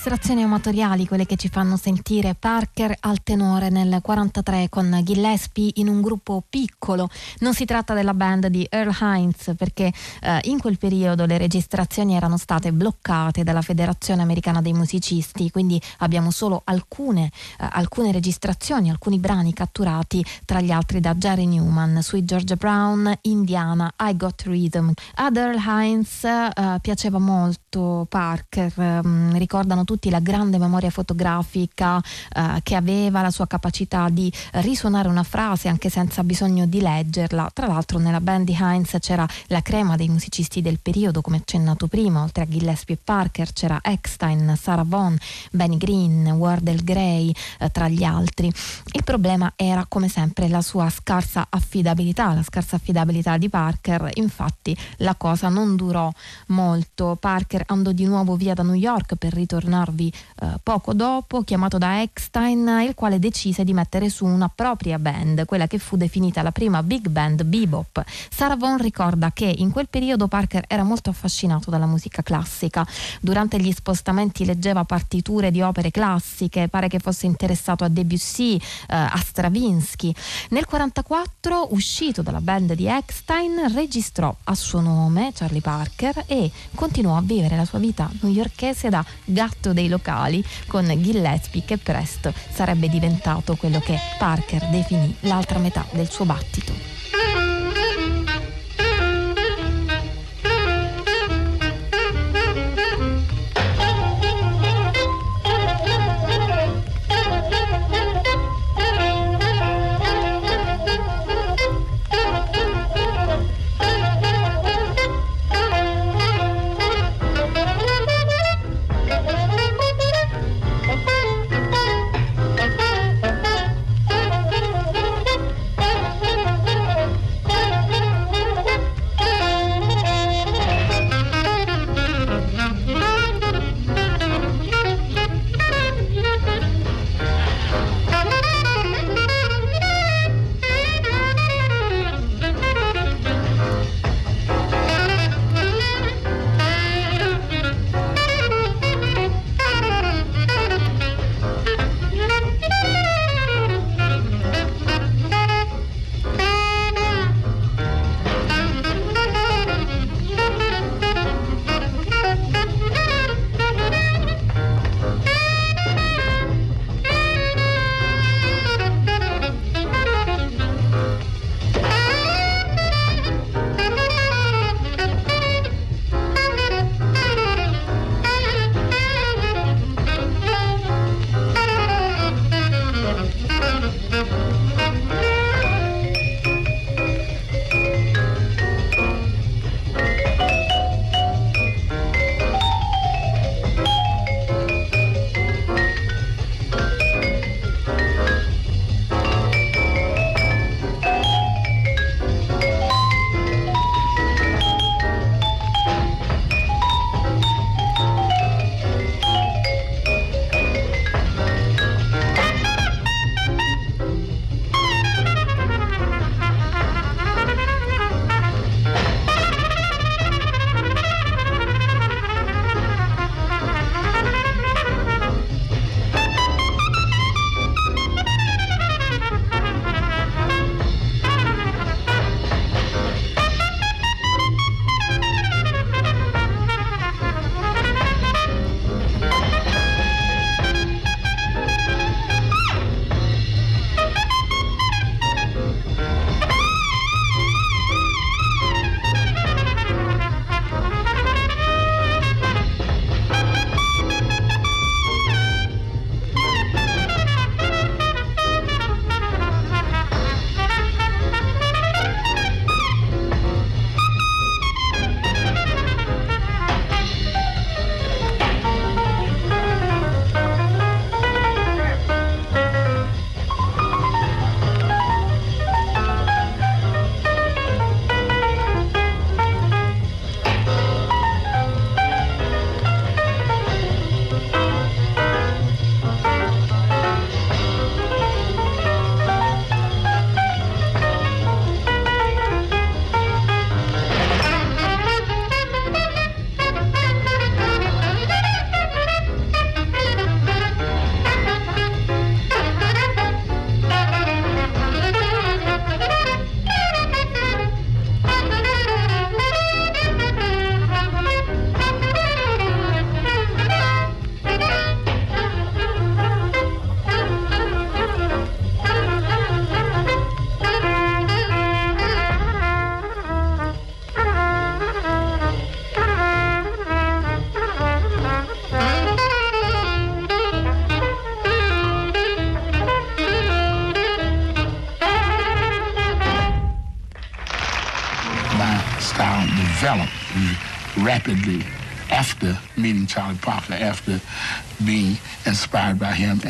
Registrazioni 0.07 0.45
amatoriali 0.45 1.05
quelle 1.05 1.27
che 1.27 1.35
ci 1.35 1.49
fanno 1.49 1.77
sentire 1.77 2.37
Parker 2.39 2.97
al 3.01 3.25
tenore 3.25 3.71
nel 3.71 3.99
43 4.01 4.69
con 4.69 5.01
Gillespie 5.03 5.73
in 5.75 5.89
un 5.89 6.01
gruppo 6.01 6.45
piccolo. 6.49 7.09
Non 7.41 7.55
si 7.55 7.65
tratta 7.65 7.93
della 7.93 8.15
band 8.15 8.47
di 8.47 8.65
Earl 8.71 8.97
Hines 9.01 9.55
perché 9.57 9.93
eh, 10.21 10.39
in 10.45 10.61
quel 10.61 10.79
periodo 10.79 11.27
le 11.27 11.39
registrazioni 11.39 12.15
erano 12.15 12.37
state 12.37 12.73
bloccate 12.73 13.43
dalla 13.43 13.63
Federazione 13.63 14.23
Americana 14.23 14.63
dei 14.63 14.73
Musicisti, 14.73 15.51
quindi 15.51 15.83
abbiamo 15.99 16.31
solo 16.31 16.63
alcune, 16.67 17.33
eh, 17.59 17.69
alcune 17.69 18.13
registrazioni, 18.13 18.91
alcuni 18.91 19.19
brani 19.19 19.53
catturati 19.53 20.25
tra 20.45 20.61
gli 20.61 20.71
altri 20.71 21.01
da 21.01 21.17
Jerry 21.17 21.47
Newman, 21.47 22.01
Sweet 22.01 22.25
Georgia 22.25 22.55
Brown, 22.55 23.13
Indiana, 23.23 23.93
I 23.99 24.17
Got 24.17 24.43
Rhythm. 24.43 24.93
Ad 25.17 25.37
Earl 25.37 25.61
Hines 25.67 26.23
eh, 26.23 26.79
piaceva 26.81 27.19
molto 27.19 27.66
Parker, 28.09 28.73
ehm, 28.77 29.37
ricordano 29.39 29.85
tutti 29.85 30.11
la 30.11 30.21
grande 30.21 30.59
memoria 30.59 30.91
fotografica 30.91 32.01
eh, 32.35 32.61
che 32.63 32.75
aveva, 32.75 33.23
la 33.23 33.31
sua 33.31 33.47
capacità 33.47 34.09
di 34.09 34.33
risuonare 34.53 35.09
una 35.09 35.23
frase 35.23 35.69
anche 35.69 35.89
senza 35.91 36.23
bisogno 36.25 36.67
di 36.67 36.81
leggerla. 36.81 37.51
Tra 37.53 37.67
l'altro 37.67 37.99
nella 37.99 38.21
band 38.21 38.45
di 38.47 38.57
Heinz 38.59 38.97
c'era 39.01 39.27
la 39.49 39.63
crema 39.63 39.97
dei 39.97 40.09
musicisti 40.09 40.63
del 40.63 40.79
periodo, 40.81 41.21
come 41.21 41.39
accennato 41.39 41.87
prima, 41.87 42.23
oltre 42.23 42.45
a 42.45 42.49
Gillespie 42.49 42.95
e 42.95 42.99
Parker 43.03 43.53
c'era 43.53 43.79
Eckstein, 43.83 44.57
Sarah 44.61 44.85
Vaughan, 44.85 45.17
Benny 45.51 45.77
Green, 45.77 46.27
Wardell 46.29 46.83
Gray, 46.83 47.33
eh, 47.59 47.71
tra 47.71 47.89
gli 47.89 48.05
altri. 48.05 48.53
Il 48.93 49.05
problema 49.05 49.53
era 49.57 49.85
come 49.89 50.09
sempre 50.09 50.49
la 50.49 50.63
sua 50.63 50.89
scarsa 50.91 51.47
affidabilità, 51.49 52.33
la 52.33 52.43
scarsa 52.43 52.77
affidabilità 52.77 53.37
di 53.37 53.49
Parker, 53.49 54.11
infatti 54.15 54.77
la 54.99 55.15
cosa 55.15 55.49
non 55.49 55.77
durò 55.77 56.11
molto. 56.49 57.17
Parker 57.19 57.65
andò 57.67 57.93
di 57.93 58.05
nuovo 58.05 58.37
via 58.37 58.55
da 58.55 58.63
New 58.63 58.75
York 58.75 59.17
per 59.17 59.33
ritornarvi 59.33 60.13
eh, 60.41 60.47
poco 60.63 60.93
dopo, 60.93 61.43
chiamato 61.43 61.79
da 61.79 62.03
Eckstein, 62.03 62.85
il 62.87 62.95
quale 62.95 63.19
decise 63.19 63.65
di 63.65 63.73
mettere 63.73 64.09
su 64.09 64.25
una 64.25 64.51
propria 64.53 64.99
band, 64.99 65.45
quella 65.45 65.67
che 65.67 65.79
fu 65.79 65.97
definita 65.97 66.43
la 66.43 66.53
prima 66.53 66.83
big 66.83 67.09
band 67.09 67.43
bebop. 67.45 68.05
Sarah 68.31 68.57
Vaughan 68.57 68.79
ricorda 68.79 69.33
che 69.33 69.53
in 69.59 69.71
quel 69.71 69.89
periodo 69.89 70.29
Parker 70.29 70.65
era 70.67 70.83
molto 70.83 71.11
affascinato 71.11 71.71
dalla 71.71 71.87
musica 71.87 72.23
classica. 72.23 72.87
Durante 73.21 73.61
gli 73.61 73.73
spostamenti 73.73 74.45
leggeva 74.45 74.85
partiture 74.85 75.51
di 75.51 75.63
opere 75.63 75.91
classiche, 75.91 76.69
pare 76.69 76.89
che 76.89 76.99
fosse 76.99 77.27
interessato 77.27 77.85
a 77.85 77.89
Debussy, 77.89 78.57
eh, 78.57 78.61
a 78.89 79.19
Stravinsky. 79.19 80.15
Nel 80.51 80.67
1944, 80.69 81.75
uscito 81.75 82.23
dalla 82.23 82.41
band 82.41 82.75
di 82.75 82.87
Eckstein, 82.87 83.73
registrò 83.73 84.35
a 84.45 84.55
suo 84.55 84.81
nome 84.81 85.33
Charlie 85.35 85.61
Parker 85.61 86.25
e 86.27 86.51
continuò 86.75 87.17
a 87.17 87.23
vivere 87.23 87.56
la 87.57 87.65
sua 87.65 87.79
vita 87.79 88.11
newyorkese 88.21 88.89
da 88.89 89.05
gatto 89.25 89.73
dei 89.73 89.89
locali 89.89 90.45
con 90.67 90.85
Gillespie 90.85 91.65
che 91.65 91.79
presto 91.79 92.33
sarebbe 92.53 92.89
diventato 92.89 93.57
quello 93.57 93.81
che 93.81 93.99
Parker 94.19 94.69
definì 94.69 95.15
l'altra 95.21 95.59
metà 95.59 95.87
del 95.93 96.11
suo 96.11 96.25
battito. 96.25 97.26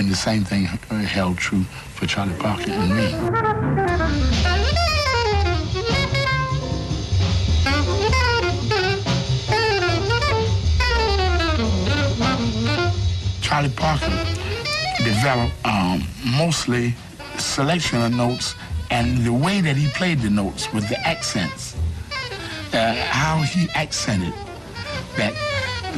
And 0.07 0.13
the 0.13 0.17
same 0.17 0.45
thing 0.45 0.67
held 1.05 1.37
true 1.37 1.65
for 1.65 2.07
Charlie 2.07 2.33
Parker 2.35 2.71
and 2.71 2.95
me. 2.95 3.11
Charlie 13.41 13.69
Parker 13.71 14.11
developed 15.03 15.55
um, 15.65 16.07
mostly 16.39 16.95
selection 17.37 18.01
of 18.01 18.13
notes 18.13 18.55
and 18.93 19.25
the 19.25 19.33
way 19.33 19.61
that 19.61 19.75
he 19.75 19.89
played 19.89 20.21
the 20.21 20.31
notes 20.31 20.73
with 20.73 20.89
the 20.89 21.01
accents, 21.01 21.75
uh, 22.73 22.95
how 23.09 23.39
he 23.39 23.69
accented 23.75 24.35
that 25.17 25.35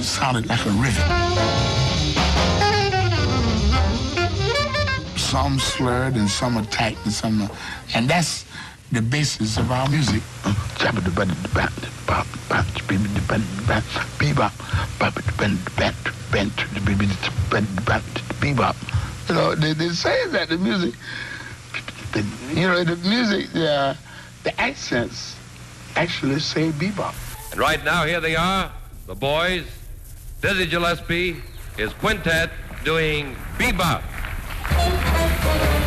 sounded 0.01 0.49
like 0.49 0.65
a 0.65 0.71
rivet. 0.71 1.78
Some 5.29 5.59
slurred 5.59 6.15
and 6.15 6.29
some 6.29 6.57
attacked 6.57 7.05
and 7.05 7.13
some, 7.13 7.51
and 7.95 8.09
that's 8.09 8.47
the 8.91 9.03
basis 9.03 9.59
of 9.59 9.71
our 9.71 9.87
music. 9.91 10.23
Bebop. 14.19 14.53
Bebop. 18.41 19.29
You 19.29 19.35
know, 19.35 19.55
they, 19.55 19.75
they 19.75 19.91
say 19.91 20.29
that 20.29 20.49
the 20.49 20.57
music, 20.57 20.95
the, 22.13 22.25
you 22.55 22.67
know, 22.67 22.83
the 22.83 22.97
music, 22.97 23.53
the, 23.53 23.99
the 24.45 24.59
accents 24.59 25.37
actually 25.95 26.41
say 26.41 26.71
bebop. 26.71 27.15
And 27.53 27.61
right 27.61 27.85
now, 27.85 28.05
here 28.07 28.23
they 28.23 28.35
are, 28.35 28.73
the 29.07 29.15
boys, 29.15 29.67
Dizzy 30.41 30.65
Gillespie, 30.65 31.37
his 31.77 31.93
quintet, 31.93 32.51
doing 32.83 33.37
bebop. 33.59 34.03
Grandi 35.49 35.78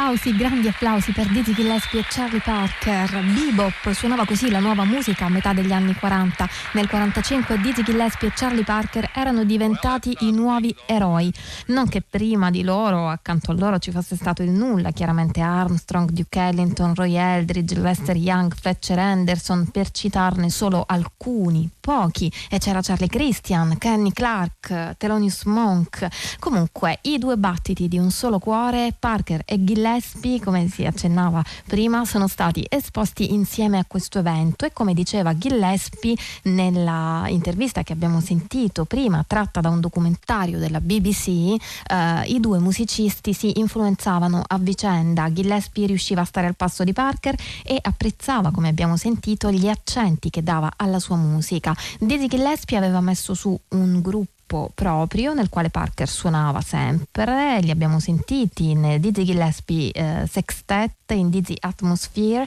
applausi, 0.00 0.34
grandi 0.34 0.66
applausi 0.66 1.12
per 1.12 1.26
Dizzy 1.26 1.52
Gillespie 1.52 2.00
e 2.00 2.04
Charlie 2.08 2.40
Parker. 2.40 3.22
Bebop 3.22 3.92
suonava 3.92 4.24
così 4.24 4.50
la 4.50 4.58
nuova 4.58 4.84
musica 4.84 5.26
a 5.26 5.28
metà 5.28 5.52
degli 5.52 5.72
anni 5.72 5.94
40. 5.94 6.48
Nel 6.72 6.88
45 6.88 7.60
Dizzy 7.60 7.82
Gillespie 7.82 8.28
e 8.28 8.32
Charlie 8.34 8.64
Parker 8.64 9.10
erano 9.14 9.44
diventati 9.44 10.16
i 10.20 10.32
nuovi 10.32 10.74
eroi. 10.86 11.30
Non 11.66 11.86
che 11.86 12.00
prima 12.10 12.50
di 12.50 12.62
loro, 12.62 13.08
accanto 13.08 13.52
a 13.52 13.54
loro, 13.54 13.78
ci 13.78 13.92
fosse 13.92 14.16
stato 14.16 14.42
il 14.42 14.50
nulla. 14.50 14.90
Chiaramente 14.90 15.40
Armstrong, 15.40 16.10
Duke 16.10 16.40
Ellington, 16.40 16.94
Roy 16.94 17.14
Eldridge, 17.14 17.78
Lester 17.78 18.16
Young, 18.16 18.52
Fletcher 18.52 18.98
Anderson, 18.98 19.68
per 19.70 19.90
citarne 19.92 20.50
solo 20.50 20.84
alcuni, 20.86 21.70
pochi. 21.78 22.30
E 22.50 22.58
c'era 22.58 22.80
Charlie 22.82 23.08
Christian, 23.08 23.78
Kenny 23.78 24.10
Clark, 24.10 24.96
Thelonious 24.98 25.44
Monk. 25.44 26.06
Comunque, 26.40 26.98
i 27.02 27.18
due 27.18 27.36
battiti 27.36 27.86
di 27.86 27.98
un 27.98 28.10
solo 28.10 28.40
cuore, 28.40 28.94
Parker 28.98 29.42
e 29.46 29.62
Gillespie, 29.62 30.40
come 30.40 30.68
si 30.68 30.84
accennava 30.84 31.42
prima, 31.66 32.04
sono 32.04 32.26
stati 32.26 32.66
esposti 32.68 33.32
insieme 33.32 33.78
a 33.78 33.84
questo 33.86 34.18
evento 34.18 34.66
e 34.66 34.72
come 34.72 34.94
diceva 34.94 35.36
Gillespie 35.36 36.16
nella 36.44 37.26
intervista 37.28 37.82
che 37.84 37.92
abbiamo 37.92 38.20
sentito 38.20 38.84
prima, 38.84 39.24
tratta 39.26 39.60
da 39.60 39.68
un 39.68 39.80
documentario 39.80 40.58
della 40.58 40.80
BBC, 40.80 41.28
eh, 41.28 41.99
i 42.26 42.40
due 42.40 42.58
musicisti 42.58 43.32
si 43.32 43.58
influenzavano 43.58 44.42
a 44.46 44.58
vicenda. 44.58 45.32
Gillespie 45.32 45.86
riusciva 45.86 46.22
a 46.22 46.24
stare 46.24 46.46
al 46.46 46.56
passo 46.56 46.84
di 46.84 46.92
Parker 46.92 47.34
e 47.64 47.78
apprezzava, 47.80 48.50
come 48.50 48.68
abbiamo 48.68 48.96
sentito, 48.96 49.50
gli 49.50 49.68
accenti 49.68 50.30
che 50.30 50.42
dava 50.42 50.72
alla 50.76 50.98
sua 50.98 51.16
musica. 51.16 51.74
Dizzy 51.98 52.26
Gillespie 52.26 52.76
aveva 52.76 53.00
messo 53.00 53.34
su 53.34 53.58
un 53.68 54.00
gruppo 54.00 54.39
gruppo 54.50 54.72
proprio 54.74 55.32
nel 55.32 55.48
quale 55.48 55.70
Parker 55.70 56.08
suonava 56.08 56.60
sempre, 56.60 57.60
li 57.60 57.70
abbiamo 57.70 58.00
sentiti 58.00 58.70
in 58.70 58.96
Dizzy 58.98 59.24
Gillespie 59.24 59.92
eh, 59.92 60.26
Sextet, 60.28 61.12
in 61.12 61.30
Dizzy 61.30 61.54
Atmosphere 61.58 62.46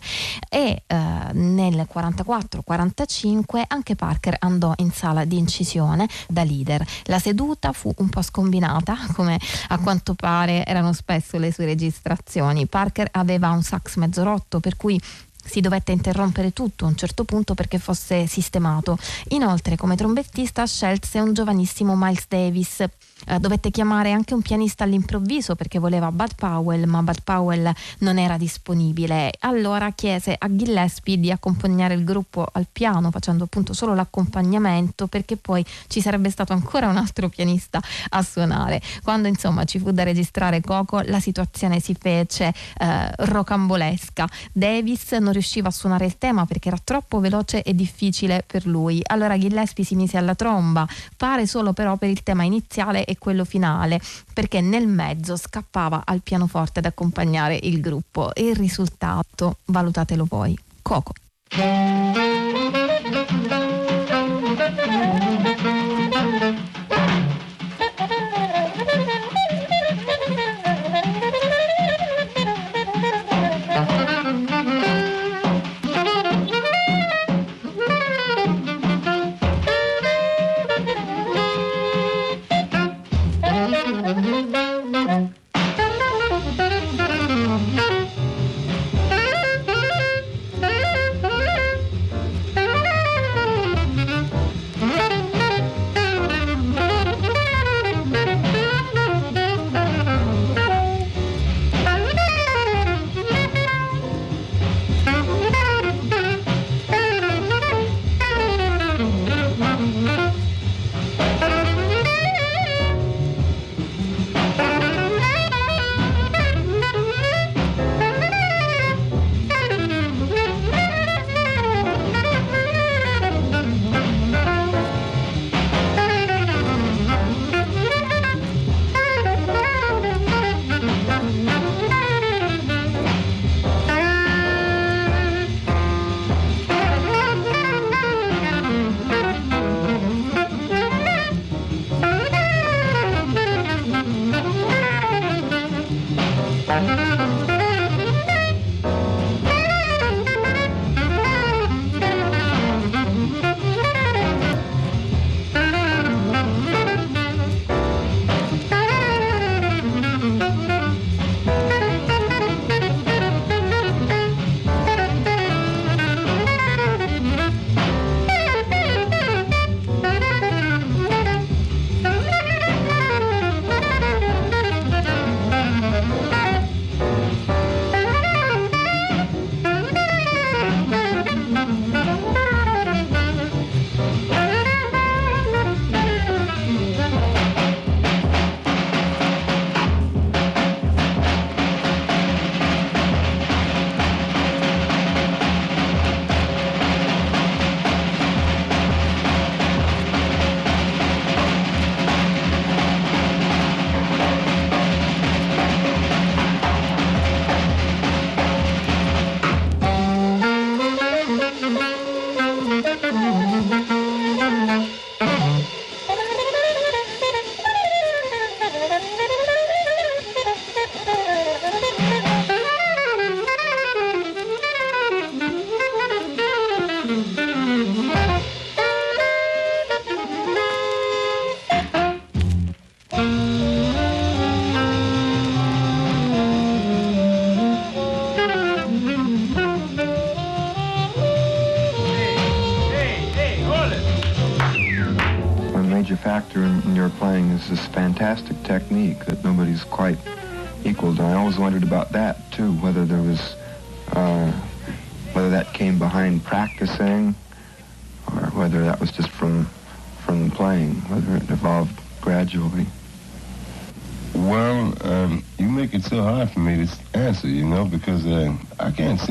e 0.50 0.84
eh, 0.86 0.96
nel 1.32 1.88
44-45 1.94 3.64
anche 3.68 3.96
Parker 3.96 4.36
andò 4.40 4.74
in 4.78 4.92
sala 4.92 5.24
di 5.24 5.38
incisione 5.38 6.08
da 6.28 6.44
leader. 6.44 6.86
La 7.06 7.20
seduta 7.20 7.72
fu 7.72 7.94
un 7.98 8.10
po' 8.10 8.22
scombinata, 8.22 8.98
come 9.16 9.40
a 9.70 9.78
quanto 9.80 10.14
pare 10.14 10.66
erano 10.66 10.92
spesso 10.92 11.38
le 11.38 11.54
sue 11.54 11.66
registrazioni. 11.66 12.68
Parker 12.68 13.08
aveva 13.12 13.50
un 13.52 13.64
sax 13.64 13.96
mezzo 13.96 14.24
rotto, 14.24 14.60
per 14.60 14.76
cui 14.76 15.00
si 15.44 15.62
dovette 15.62 15.92
interrompere 15.92 16.54
tutto 16.54 16.86
a 16.86 16.88
un 16.88 16.96
certo 16.96 17.24
punto 17.24 17.54
perché 17.54 17.80
fosse 17.80 18.28
sistemato. 18.28 18.98
Inoltre, 19.30 19.76
come 19.76 19.96
trombettista 19.96 20.66
scelse 20.66 21.20
un 21.20 21.34
giovanissimo 21.34 21.96
Miles 21.96 22.26
Davis 22.28 22.84
eh, 23.28 23.40
dovette 23.40 23.72
chiamare 23.72 24.12
anche 24.12 24.34
un 24.34 24.42
pianista 24.42 24.84
all'improvviso 24.84 25.56
perché 25.56 25.80
voleva 25.80 26.12
Bud 26.12 26.36
Powell, 26.36 26.86
ma 26.86 27.02
Bud 27.02 27.22
Powell 27.24 27.72
non 28.00 28.18
era 28.18 28.38
disponibile. 28.38 29.32
Allora 29.40 29.92
chiese 29.92 30.36
a 30.38 30.48
Gillespie 30.50 31.20
di 31.20 31.32
accompagnare 31.32 31.94
il 31.94 32.04
gruppo 32.04 32.46
al 32.52 32.68
piano, 32.72 33.12
facendo 33.12 33.46
appunto 33.46 33.74
solo 33.74 33.94
l'accompagnamento, 33.94 35.08
perché 35.08 35.38
poi 35.38 35.66
ci 35.88 36.02
sarebbe 36.02 36.30
stato 36.30 36.54
ancora 36.54 36.88
un 36.88 36.98
altro 36.98 37.30
pianista 37.30 37.82
a 38.10 38.22
suonare. 38.22 38.82
Quando 39.04 39.28
insomma 39.28 39.64
ci 39.66 39.80
fu 39.80 39.92
da 39.92 40.04
registrare 40.04 40.62
Coco, 40.62 41.02
la 41.02 41.20
situazione 41.20 41.80
si 41.80 41.96
fece 42.00 42.54
eh, 42.78 43.12
rocambolesca. 43.18 44.28
Davis 44.52 45.12
non 45.14 45.34
riusciva 45.34 45.68
a 45.68 45.72
suonare 45.72 46.06
il 46.06 46.18
tema 46.18 46.46
perché 46.46 46.68
era 46.70 46.78
troppo 46.84 47.20
veloce 47.20 47.62
e 47.64 47.74
difficile 47.74 48.44
per 48.46 48.66
lui. 48.66 49.02
Allora 49.04 49.38
Gillespie 49.38 49.84
si 49.84 49.96
mise 49.96 50.18
alla 50.18 50.36
tromba, 50.36 50.88
pare 51.18 51.48
solo 51.48 51.74
però 51.74 51.98
per 51.98 52.10
il 52.10 52.24
tema 52.24 52.44
iniziale 52.44 53.06
e 53.14 53.18
quello 53.18 53.46
finale, 53.46 54.00
perché 54.34 54.62
nel 54.62 54.88
mezzo 54.88 55.38
scappava 55.38 56.04
al 56.06 56.22
pianoforte 56.22 56.80
ad 56.80 56.86
accompagnare 56.86 57.58
il 57.64 57.80
gruppo 57.80 58.34
e 58.34 58.48
il 58.48 58.56
risultato, 58.56 59.58
valutatelo 59.66 60.26
voi, 60.28 60.58
Coco. 60.82 61.14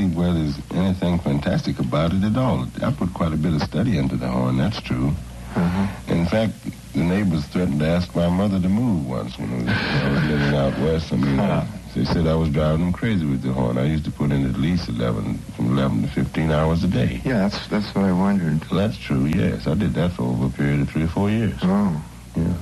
See 0.02 0.16
where 0.16 0.32
there's 0.32 0.58
anything 0.72 1.18
fantastic 1.18 1.78
about 1.78 2.12
it 2.12 2.22
at 2.24 2.36
all. 2.36 2.66
I 2.82 2.92
put 2.92 3.12
quite 3.14 3.32
a 3.32 3.36
bit 3.36 3.54
of 3.54 3.62
study 3.62 3.98
into 3.98 4.16
the 4.16 4.28
horn, 4.28 4.56
that's 4.56 4.80
true. 4.80 5.12
Uh-huh. 5.54 6.12
In 6.12 6.26
fact, 6.26 6.54
the 6.94 7.02
neighbors 7.04 7.44
threatened 7.46 7.80
to 7.80 7.86
ask 7.86 8.14
my 8.14 8.28
mother 8.28 8.60
to 8.60 8.68
move 8.68 9.06
once 9.06 9.38
when 9.38 9.52
I 9.52 9.56
was, 9.58 9.68
I 9.68 10.10
was 10.12 10.24
living 10.24 10.54
out 10.54 10.78
west. 10.80 11.12
I 11.12 11.16
mean, 11.16 11.38
uh, 11.38 11.66
they 11.94 12.04
said 12.06 12.26
I 12.26 12.34
was 12.34 12.48
driving 12.48 12.80
them 12.80 12.92
crazy 12.92 13.26
with 13.26 13.42
the 13.42 13.52
horn. 13.52 13.76
I 13.76 13.84
used 13.84 14.04
to 14.06 14.10
put 14.10 14.30
in 14.32 14.48
at 14.48 14.58
least 14.58 14.88
11, 14.88 15.38
from 15.54 15.76
11 15.78 16.02
to 16.02 16.08
15 16.08 16.50
hours 16.50 16.82
a 16.84 16.88
day. 16.88 17.20
Yeah, 17.24 17.48
that's 17.48 17.66
that's 17.68 17.94
what 17.94 18.06
I 18.06 18.12
wondered. 18.12 18.64
Well, 18.70 18.80
that's 18.88 18.98
true, 18.98 19.26
yes. 19.26 19.66
I 19.66 19.74
did 19.74 19.92
that 19.94 20.12
for 20.12 20.22
over 20.22 20.46
a 20.46 20.50
period 20.50 20.80
of 20.80 20.88
three 20.90 21.04
or 21.04 21.08
four 21.08 21.28
years. 21.30 21.54
Oh, 21.62 22.02
Yeah. 22.34 22.54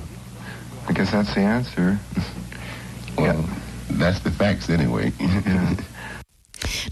I 0.89 0.93
guess 0.93 1.11
that's 1.11 1.33
the 1.33 1.41
answer. 1.41 1.97
Well, 3.17 3.45
that's 3.91 4.19
the 4.19 4.31
facts 4.31 4.69
anyway. 4.69 5.13
Yeah. 5.19 5.75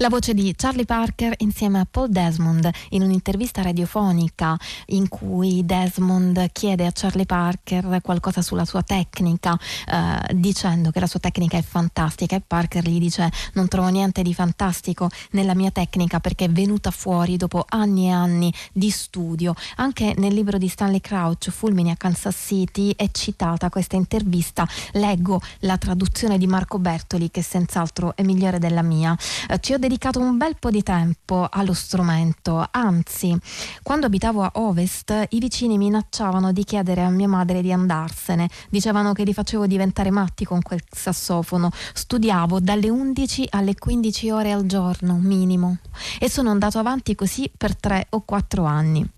La 0.02 0.08
voce 0.08 0.34
di 0.34 0.54
Charlie 0.56 0.86
Parker 0.86 1.34
insieme 1.40 1.78
a 1.82 1.88
Paul 1.90 2.10
Desmond 2.10 2.70
in 2.92 3.02
un'intervista 3.02 3.62
radiofonica 3.62 4.58
in 4.88 5.10
cui 5.10 5.66
Desmond 5.66 6.54
chiede 6.54 6.86
a 6.86 6.92
Charlie 6.94 7.26
Parker 7.26 8.00
qualcosa 8.02 8.42
sulla 8.42 8.64
sua 8.64 8.82
tecnica, 8.82 9.60
eh, 9.88 10.34
dicendo 10.36 10.92
che 10.92 11.02
la 11.02 11.06
sua 11.06 11.20
tecnica 11.20 11.58
è 11.58 11.62
fantastica 11.62 12.38
e 12.38 12.40
Parker 12.40 12.88
gli 12.88 12.98
dice 12.98 13.30
non 13.56 13.68
trovo 13.68 13.90
niente 13.90 14.22
di 14.22 14.34
fantastico 14.34 15.10
nella 15.32 15.54
mia 15.54 15.70
tecnica 15.70 16.22
perché 16.22 16.46
è 16.46 16.50
venuta 16.50 16.92
fuori 16.92 17.36
dopo 17.36 17.66
anni 17.68 18.08
e 18.08 18.12
anni 18.12 18.54
di 18.72 18.92
studio. 18.92 19.54
Anche 19.76 20.14
nel 20.16 20.34
libro 20.34 20.58
di 20.58 20.70
Stanley 20.70 21.02
Crouch, 21.02 21.50
Fulmini 21.50 21.92
a 21.92 21.98
Kansas 21.98 22.38
City, 22.38 22.94
è 22.96 23.12
citata 23.12 23.70
questa 23.70 23.98
intervista. 23.98 24.66
Leggo 24.94 25.42
la 25.60 25.78
traduzione 25.78 26.38
di 26.38 26.48
Marco 26.48 26.80
Bertoli 26.80 27.30
che 27.30 27.42
senz'altro 27.42 28.16
è 28.16 28.24
migliore 28.24 28.60
della 28.60 28.82
mia. 28.82 29.14
Eh, 29.50 29.60
ci 29.60 29.74
ho 29.74 29.76
dedicato 29.76 29.88
un 30.20 30.38
bel 30.38 30.56
po' 30.60 30.70
di 30.70 30.84
tempo 30.84 31.48
allo 31.50 31.74
strumento, 31.74 32.68
anzi, 32.70 33.36
quando 33.82 34.06
abitavo 34.06 34.44
a 34.44 34.52
Ovest 34.56 35.28
i 35.30 35.40
vicini 35.40 35.78
minacciavano 35.78 36.52
di 36.52 36.64
chiedere 36.64 37.02
a 37.02 37.10
mia 37.10 37.28
madre 37.28 37.62
di 37.62 37.72
andarsene, 37.72 38.50
dicevano 38.70 39.14
che 39.14 39.24
li 39.24 39.34
facevo 39.34 39.66
diventare 39.66 40.12
matti 40.12 40.46
con 40.46 40.62
quel 40.62 40.84
sassofono, 40.90 41.72
studiavo 41.94 42.60
dalle 42.60 42.90
11 42.90 43.48
alle 43.50 43.76
15 43.76 44.30
ore 44.30 44.52
al 44.52 44.66
giorno 44.66 45.16
minimo. 45.16 45.78
E 46.20 46.30
sono 46.30 46.52
andato 46.52 46.78
avanti 46.78 47.16
così 47.16 47.52
per 47.56 47.76
3 47.76 48.08
o 48.12 48.22
4 48.22 48.64
anni. 48.66 49.10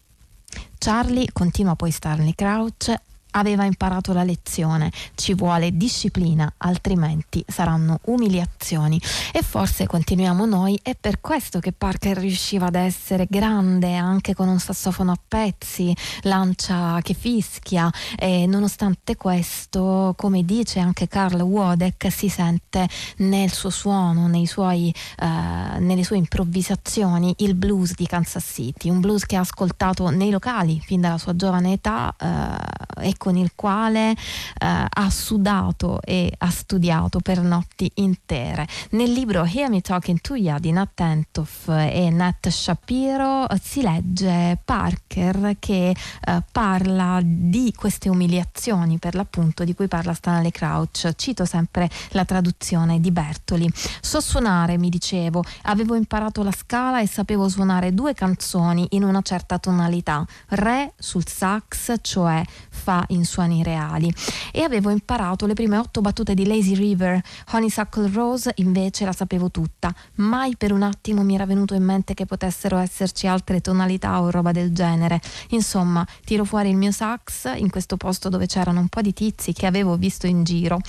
Charlie, 0.77 1.31
continua 1.33 1.75
poi 1.75 1.91
Stanley 1.91 2.33
Crouch, 2.33 2.93
aveva 3.31 3.65
imparato 3.65 4.13
la 4.13 4.23
lezione, 4.23 4.91
ci 5.15 5.33
vuole 5.33 5.75
disciplina, 5.75 6.51
altrimenti 6.57 7.43
saranno 7.47 7.99
umiliazioni. 8.05 9.01
E 9.33 9.41
forse 9.41 9.87
continuiamo 9.87 10.45
noi, 10.45 10.79
è 10.81 10.95
per 10.99 11.21
questo 11.21 11.59
che 11.59 11.71
Parker 11.71 12.17
riusciva 12.17 12.67
ad 12.67 12.75
essere 12.75 13.27
grande 13.29 13.95
anche 13.95 14.33
con 14.33 14.47
un 14.47 14.59
sassofono 14.59 15.11
a 15.11 15.19
pezzi, 15.27 15.95
lancia 16.21 16.99
che 17.01 17.13
fischia. 17.13 17.91
E 18.17 18.45
nonostante 18.45 19.15
questo, 19.15 20.13
come 20.17 20.43
dice 20.43 20.79
anche 20.79 21.07
Carl 21.07 21.41
Wodek, 21.41 22.11
si 22.11 22.29
sente 22.29 22.87
nel 23.17 23.51
suo 23.51 23.69
suono, 23.69 24.29
suoi, 24.45 24.93
eh, 25.19 25.79
nelle 25.79 26.03
sue 26.03 26.17
improvvisazioni 26.17 27.33
il 27.39 27.55
blues 27.55 27.95
di 27.95 28.05
Kansas 28.05 28.51
City, 28.53 28.89
un 28.89 28.99
blues 28.99 29.25
che 29.25 29.35
ha 29.35 29.39
ascoltato 29.39 30.09
nei 30.09 30.29
locali 30.29 30.79
fin 30.83 31.01
dalla 31.01 31.17
sua 31.17 31.35
giovane 31.35 31.73
età 31.73 32.13
eh, 32.19 33.07
e 33.07 33.17
con 33.21 33.37
il 33.37 33.51
quale 33.53 34.13
eh, 34.13 34.15
ha 34.57 35.09
sudato 35.11 36.01
e 36.01 36.33
ha 36.35 36.49
studiato 36.49 37.19
per 37.19 37.39
notti 37.39 37.91
intere. 37.97 38.67
Nel 38.91 39.11
libro 39.11 39.45
Hear 39.45 39.69
Me 39.69 39.81
Talking 39.81 40.19
to 40.21 40.33
Ya 40.33 40.57
di 40.57 40.71
Nat 40.71 40.89
Tentoff 40.95 41.67
e 41.67 42.09
Nat 42.09 42.47
Shapiro 42.47 43.47
eh, 43.47 43.59
si 43.61 43.83
legge 43.83 44.57
Parker 44.65 45.57
che 45.59 45.89
eh, 45.89 46.43
parla 46.51 47.19
di 47.21 47.71
queste 47.77 48.09
umiliazioni 48.09 48.97
per 48.97 49.13
l'appunto 49.13 49.63
di 49.63 49.75
cui 49.75 49.87
parla 49.87 50.15
Stanley 50.15 50.49
Crouch. 50.49 51.13
Cito 51.15 51.45
sempre 51.45 51.87
la 52.13 52.25
traduzione 52.25 52.99
di 52.99 53.11
Bertoli. 53.11 53.71
So 54.01 54.19
suonare, 54.19 54.79
mi 54.79 54.89
dicevo, 54.89 55.43
avevo 55.63 55.93
imparato 55.93 56.41
la 56.41 56.51
scala 56.51 57.01
e 57.01 57.07
sapevo 57.07 57.47
suonare 57.47 57.93
due 57.93 58.15
canzoni 58.15 58.87
in 58.91 59.03
una 59.03 59.21
certa 59.21 59.59
tonalità, 59.59 60.25
re 60.47 60.93
sul 60.97 61.27
sax, 61.27 61.93
cioè 62.01 62.43
fa 62.69 63.05
in 63.11 63.25
suoni 63.25 63.63
reali, 63.63 64.13
e 64.51 64.61
avevo 64.61 64.89
imparato 64.89 65.45
le 65.45 65.53
prime 65.53 65.77
otto 65.77 66.01
battute 66.01 66.33
di 66.33 66.45
Lazy 66.45 66.75
River, 66.75 67.21
Honeysuckle 67.51 68.09
Rose 68.11 68.51
invece 68.57 69.05
la 69.05 69.13
sapevo 69.13 69.49
tutta, 69.51 69.93
mai 70.15 70.55
per 70.57 70.71
un 70.71 70.83
attimo 70.83 71.23
mi 71.23 71.35
era 71.35 71.45
venuto 71.45 71.73
in 71.73 71.83
mente 71.83 72.13
che 72.13 72.25
potessero 72.25 72.77
esserci 72.77 73.27
altre 73.27 73.61
tonalità 73.61 74.21
o 74.21 74.29
roba 74.29 74.51
del 74.51 74.73
genere. 74.73 75.21
Insomma, 75.49 76.05
tiro 76.25 76.43
fuori 76.45 76.69
il 76.69 76.77
mio 76.77 76.91
sax 76.91 77.53
in 77.55 77.69
questo 77.69 77.97
posto 77.97 78.29
dove 78.29 78.47
c'erano 78.47 78.79
un 78.79 78.87
po' 78.87 79.01
di 79.01 79.13
tizi 79.13 79.53
che 79.53 79.65
avevo 79.65 79.95
visto 79.97 80.27
in 80.27 80.43
giro. 80.43 80.79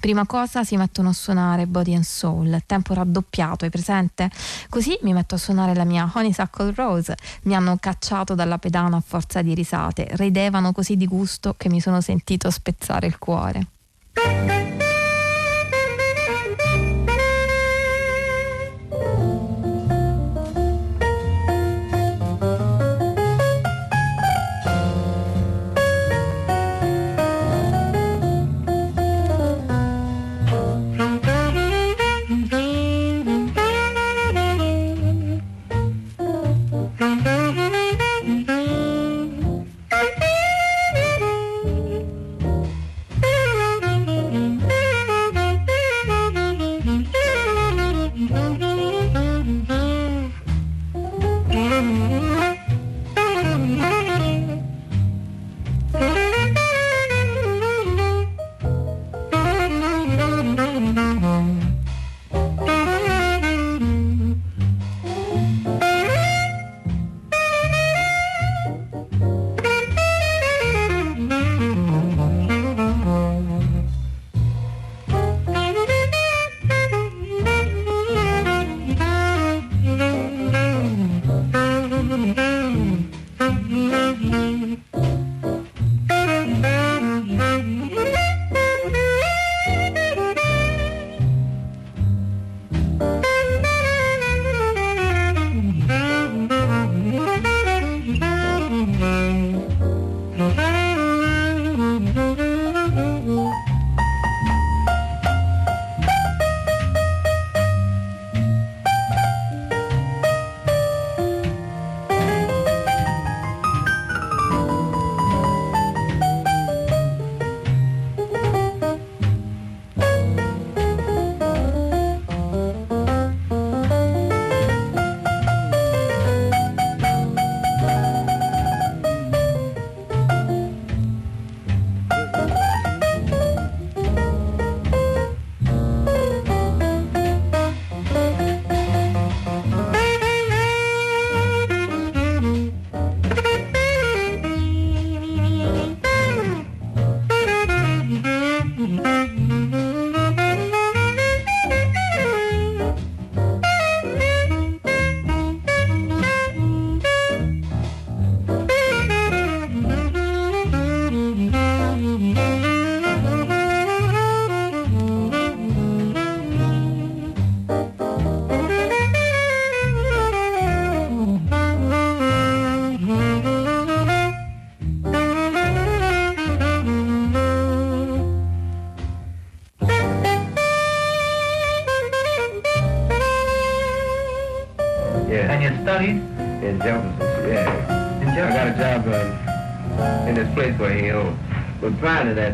Prima 0.00 0.26
cosa 0.26 0.64
si 0.64 0.76
mettono 0.76 1.08
a 1.08 1.12
suonare 1.12 1.66
Body 1.66 1.94
and 1.94 2.04
Soul, 2.04 2.62
tempo 2.66 2.94
raddoppiato, 2.94 3.64
hai 3.64 3.70
presente? 3.70 4.30
Così 4.68 4.98
mi 5.02 5.12
metto 5.12 5.34
a 5.34 5.38
suonare 5.38 5.74
la 5.74 5.84
mia 5.84 6.10
Honeysuckle 6.12 6.72
Rose. 6.74 7.16
Mi 7.42 7.54
hanno 7.54 7.76
cacciato 7.78 8.34
dalla 8.34 8.58
pedana 8.58 8.96
a 8.96 9.02
forza 9.04 9.42
di 9.42 9.54
risate, 9.54 10.06
ridevano 10.12 10.72
così 10.72 10.96
di 10.96 11.06
gusto 11.06 11.54
che 11.58 11.68
mi 11.68 11.80
sono 11.82 12.00
sentito 12.00 12.50
spezzare 12.50 13.06
il 13.06 13.18
cuore. 13.18 13.66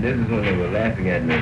This 0.05 0.19
is 0.19 0.29
when 0.29 0.43
they 0.43 0.55
were 0.55 0.69
laughing 0.69 1.09
at 1.09 1.25
me. 1.25 1.37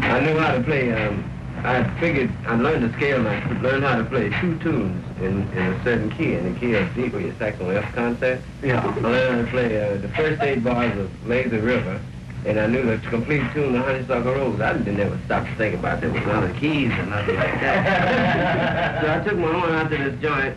I 0.00 0.20
knew 0.20 0.38
how 0.38 0.54
to 0.54 0.62
play. 0.62 0.92
Um, 0.92 1.28
I 1.62 1.84
figured 2.00 2.32
I 2.46 2.56
learned 2.56 2.90
the 2.90 2.92
scale 2.96 3.24
and 3.24 3.28
I 3.28 3.60
learned 3.60 3.84
how 3.84 3.96
to 3.96 4.04
play 4.04 4.30
two 4.40 4.58
tunes 4.60 5.04
in, 5.20 5.46
in 5.52 5.58
a 5.58 5.84
certain 5.84 6.10
key, 6.10 6.34
in 6.34 6.52
the 6.52 6.58
key 6.58 6.74
of 6.74 6.92
D 6.94 7.08
with 7.08 7.22
your 7.22 7.34
saxophone 7.34 7.76
F 7.76 7.94
concert. 7.94 8.40
Yeah. 8.62 8.80
I 8.82 8.98
learned 8.98 9.36
how 9.36 9.44
to 9.44 9.50
play 9.50 9.80
uh, 9.80 9.98
the 9.98 10.08
first 10.08 10.42
eight 10.42 10.64
bars 10.64 10.96
of 10.98 11.28
Lazy 11.28 11.58
River, 11.58 12.00
and 12.46 12.58
I 12.58 12.66
knew 12.66 12.82
the 12.82 12.96
complete 13.08 13.42
tune 13.52 13.76
of 13.76 13.84
Honeysuckle 13.84 14.32
Rose. 14.32 14.60
I 14.60 14.72
didn't 14.72 14.98
ever 14.98 15.20
stop 15.26 15.44
to 15.46 15.54
think 15.56 15.74
about 15.74 16.00
there 16.00 16.10
was 16.10 16.22
other 16.26 16.52
keys 16.54 16.90
or 16.92 17.06
nothing 17.06 17.36
like 17.36 17.60
that. 17.60 19.02
so 19.02 19.20
I 19.20 19.24
took 19.24 19.38
my 19.38 19.52
horn 19.52 19.72
out 19.74 19.90
to 19.90 19.98
this 19.98 20.20
joint 20.20 20.56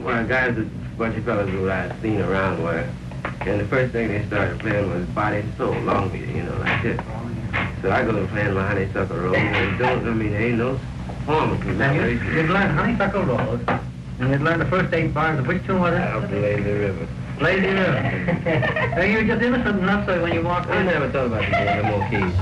where 0.00 0.24
guys, 0.24 0.56
a 0.56 0.62
bunch 0.96 1.16
of 1.16 1.24
fellas 1.24 1.50
who 1.50 1.68
I 1.68 1.74
had 1.74 2.00
seen 2.00 2.20
around 2.20 2.62
were, 2.62 2.88
and 3.40 3.60
the 3.60 3.66
first 3.66 3.92
thing 3.92 4.08
they 4.08 4.26
started 4.26 4.58
playing 4.60 4.90
was 4.90 5.06
Body 5.08 5.38
and 5.38 5.56
Soul, 5.56 5.74
long 5.80 6.08
beat, 6.08 6.27
you 6.84 6.94
know, 6.94 6.96
like 6.96 7.52
this. 7.52 7.82
So 7.82 7.90
I 7.90 8.04
go 8.04 8.12
to 8.12 8.26
playing 8.28 8.54
my 8.54 8.66
Honeysuckle 8.66 9.16
Rose, 9.16 9.36
and 9.36 9.78
don't, 9.78 10.06
I 10.06 10.10
mean, 10.12 10.32
there 10.32 10.42
ain't 10.42 10.58
no 10.58 10.78
form 11.26 11.52
of 11.52 11.64
You, 11.66 12.32
you'd 12.32 12.50
learn 12.50 12.70
Honeysuckle 12.70 13.22
Rose, 13.24 13.60
and 14.20 14.30
you'd 14.30 14.40
learn 14.40 14.58
the 14.58 14.66
first 14.66 14.92
eight 14.92 15.14
bars 15.14 15.38
of 15.38 15.46
which 15.46 15.64
tune 15.64 15.80
was 15.80 15.94
it? 15.94 16.30
the 16.30 16.40
Lazy 16.40 16.62
River. 16.62 17.08
Lazy 17.40 17.66
River. 17.68 18.92
now, 18.96 19.02
you 19.02 19.18
were 19.18 19.24
just 19.24 19.42
innocent 19.42 19.78
enough 19.78 20.06
so 20.06 20.22
when 20.22 20.32
you 20.32 20.42
walked 20.42 20.68
I 20.70 20.80
in, 20.80 20.86
never 20.86 21.08
thought 21.10 21.26
about 21.26 21.42
doing 21.42 21.82
no 21.82 21.98
more 21.98 22.08
keys, 22.08 22.34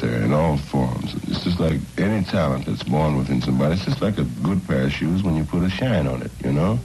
necessary 0.00 0.24
in 0.24 0.32
all 0.32 0.56
forms. 0.56 1.14
It's 1.28 1.44
just 1.44 1.60
like 1.60 1.80
any 1.96 2.24
talent 2.24 2.66
that's 2.66 2.82
born 2.82 3.16
within 3.16 3.40
somebody. 3.40 3.74
It's 3.74 3.84
just 3.84 4.00
like 4.00 4.18
a 4.18 4.24
good 4.42 4.64
pair 4.66 4.84
of 4.84 4.92
shoes 4.92 5.22
when 5.22 5.36
you 5.36 5.44
put 5.44 5.62
a 5.62 5.70
shine 5.70 6.06
on 6.06 6.22
it, 6.22 6.30
you 6.44 6.52
know? 6.52 6.78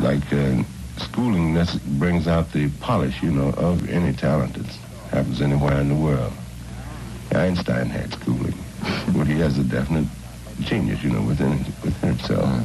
Like 0.00 0.32
uh, 0.32 0.62
schooling 0.98 1.54
nece- 1.54 1.80
brings 1.98 2.26
out 2.26 2.52
the 2.52 2.68
polish, 2.80 3.22
you 3.22 3.30
know, 3.30 3.50
of 3.56 3.88
any 3.88 4.12
talent 4.12 4.54
that 4.54 4.66
happens 5.10 5.40
anywhere 5.40 5.80
in 5.80 5.88
the 5.88 5.94
world. 5.94 6.32
Einstein 7.32 7.86
had 7.86 8.12
schooling, 8.12 8.54
but 9.16 9.26
he 9.26 9.38
has 9.38 9.58
a 9.58 9.64
definite 9.64 10.06
genius, 10.60 11.02
you 11.04 11.10
know, 11.10 11.22
within 11.22 11.58
within 11.84 12.16
himself. 12.16 12.62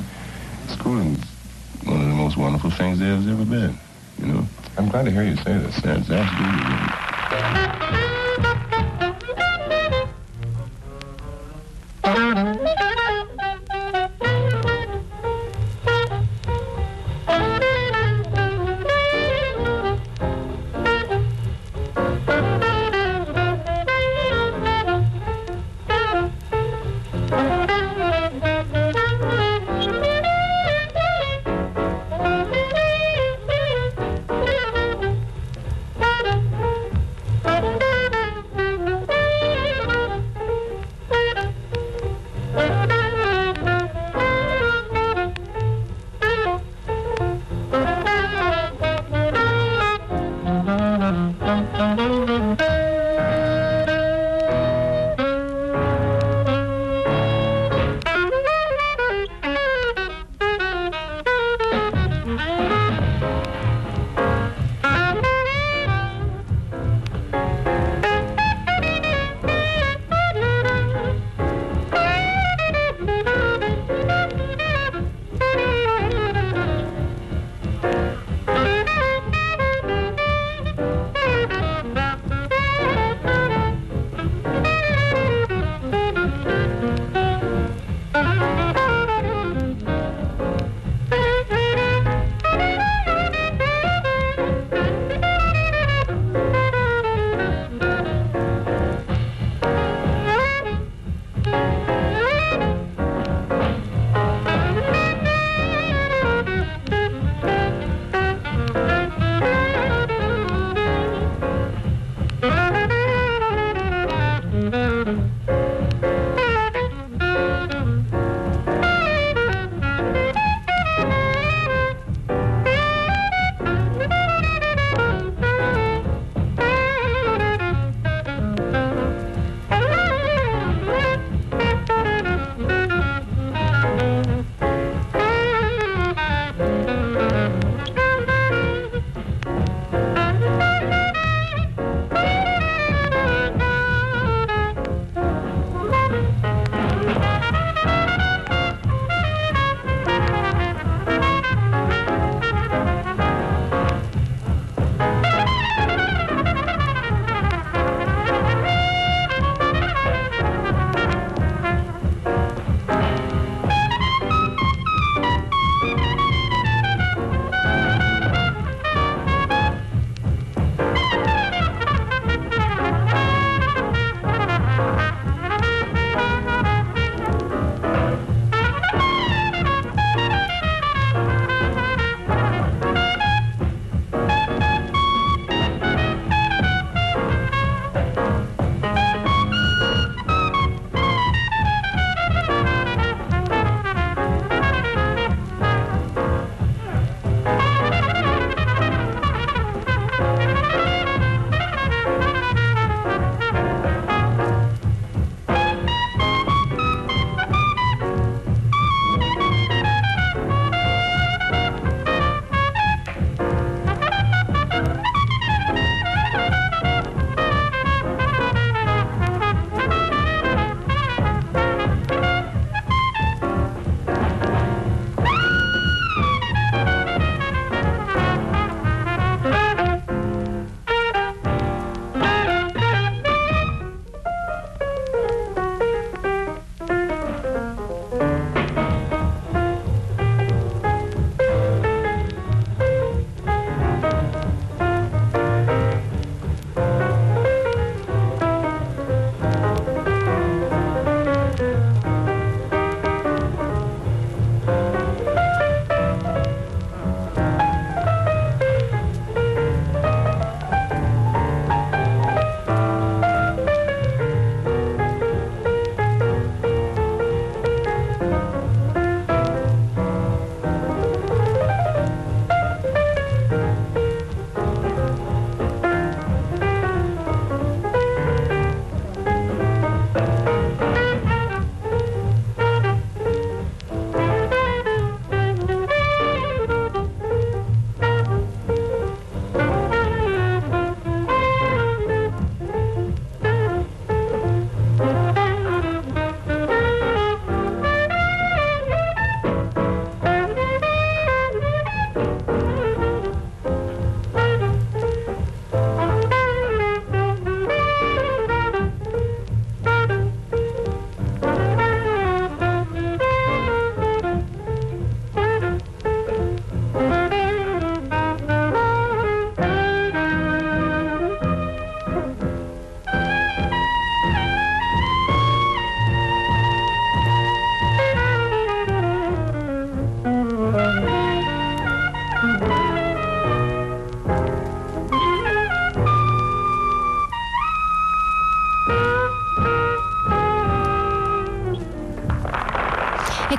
Schooling 0.70 1.14
is 1.14 1.88
one 1.88 2.02
of 2.02 2.08
the 2.08 2.16
most 2.16 2.36
wonderful 2.38 2.72
things 2.72 2.98
there's 3.00 3.28
ever 3.28 3.46
been, 3.46 3.78
you 4.18 4.26
know? 4.26 4.46
I'm 4.78 4.90
glad 4.90 5.06
to 5.06 5.12
hear 5.12 5.24
you 5.24 5.36
say 5.38 5.58
this. 5.58 5.80
That's 5.82 6.10
absolutely. 6.10 8.05
Mm-hmm. 12.16 12.45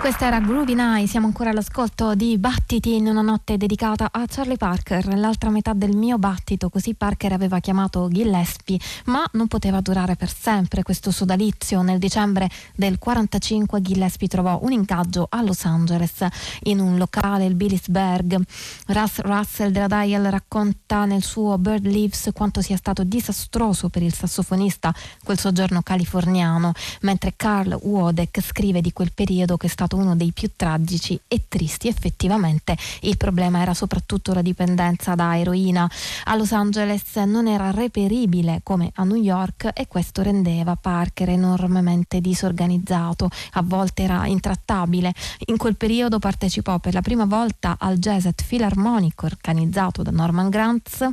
Questa 0.06 0.26
era 0.26 0.38
Groovy 0.38 0.74
Night, 0.74 1.08
siamo 1.08 1.26
ancora 1.26 1.50
all'ascolto 1.50 2.14
di 2.14 2.38
Battiti 2.38 2.94
in 2.94 3.08
una 3.08 3.22
notte 3.22 3.56
dedicata 3.56 4.10
a 4.12 4.24
Charlie 4.28 4.56
Parker, 4.56 5.04
l'altra 5.16 5.50
metà 5.50 5.72
del 5.72 5.96
mio 5.96 6.16
battito, 6.16 6.70
così 6.70 6.94
Parker 6.94 7.32
aveva 7.32 7.58
chiamato 7.58 8.08
Gillespie, 8.08 8.78
ma 9.06 9.28
non 9.32 9.48
poteva 9.48 9.80
durare 9.80 10.14
per 10.14 10.32
sempre 10.32 10.84
questo 10.84 11.10
sodalizio. 11.10 11.82
Nel 11.82 11.98
dicembre 11.98 12.48
del 12.76 13.00
45 13.00 13.82
Gillespie 13.82 14.28
trovò 14.28 14.60
un 14.62 14.70
ingaggio 14.70 15.26
a 15.28 15.42
Los 15.42 15.64
Angeles 15.64 16.24
in 16.62 16.78
un 16.78 16.98
locale, 16.98 17.44
il 17.44 17.56
Billisberg. 17.56 18.40
Russ 18.86 19.18
Russell 19.22 19.72
della 19.72 19.88
Dial 19.88 20.22
racconta 20.26 21.04
nel 21.04 21.24
suo 21.24 21.58
Bird 21.58 21.84
Leaves 21.84 22.30
quanto 22.32 22.60
sia 22.60 22.76
stato 22.76 23.02
disastroso 23.02 23.88
per 23.88 24.02
il 24.02 24.14
sassofonista 24.14 24.94
quel 25.24 25.36
soggiorno 25.36 25.82
californiano, 25.82 26.70
mentre 27.00 27.32
Carl 27.34 27.76
Wodek 27.82 28.40
scrive 28.40 28.80
di 28.80 28.92
quel 28.92 29.10
periodo 29.12 29.56
che 29.56 29.66
è 29.66 29.70
stato 29.70 29.94
uno 29.96 30.16
dei 30.16 30.32
più 30.32 30.50
tragici 30.54 31.18
e 31.26 31.44
tristi. 31.48 31.88
Effettivamente 31.88 32.76
il 33.00 33.16
problema 33.16 33.60
era 33.60 33.74
soprattutto 33.74 34.32
la 34.32 34.42
dipendenza 34.42 35.14
da 35.14 35.38
eroina. 35.38 35.90
A 36.24 36.36
Los 36.36 36.52
Angeles 36.52 37.14
non 37.16 37.48
era 37.48 37.70
reperibile 37.70 38.60
come 38.62 38.90
a 38.94 39.04
New 39.04 39.16
York 39.16 39.70
e 39.74 39.88
questo 39.88 40.22
rendeva 40.22 40.76
Parker 40.76 41.30
enormemente 41.30 42.20
disorganizzato, 42.20 43.28
a 43.52 43.62
volte 43.62 44.02
era 44.02 44.26
intrattabile. 44.26 45.12
In 45.46 45.56
quel 45.56 45.76
periodo 45.76 46.18
partecipò 46.18 46.78
per 46.78 46.94
la 46.94 47.02
prima 47.02 47.24
volta 47.24 47.76
al 47.78 47.98
Jazz 47.98 48.26
at 48.26 48.44
Philharmonic 48.46 49.22
organizzato 49.22 50.02
da 50.02 50.10
Norman 50.10 50.48
Granz 50.48 51.08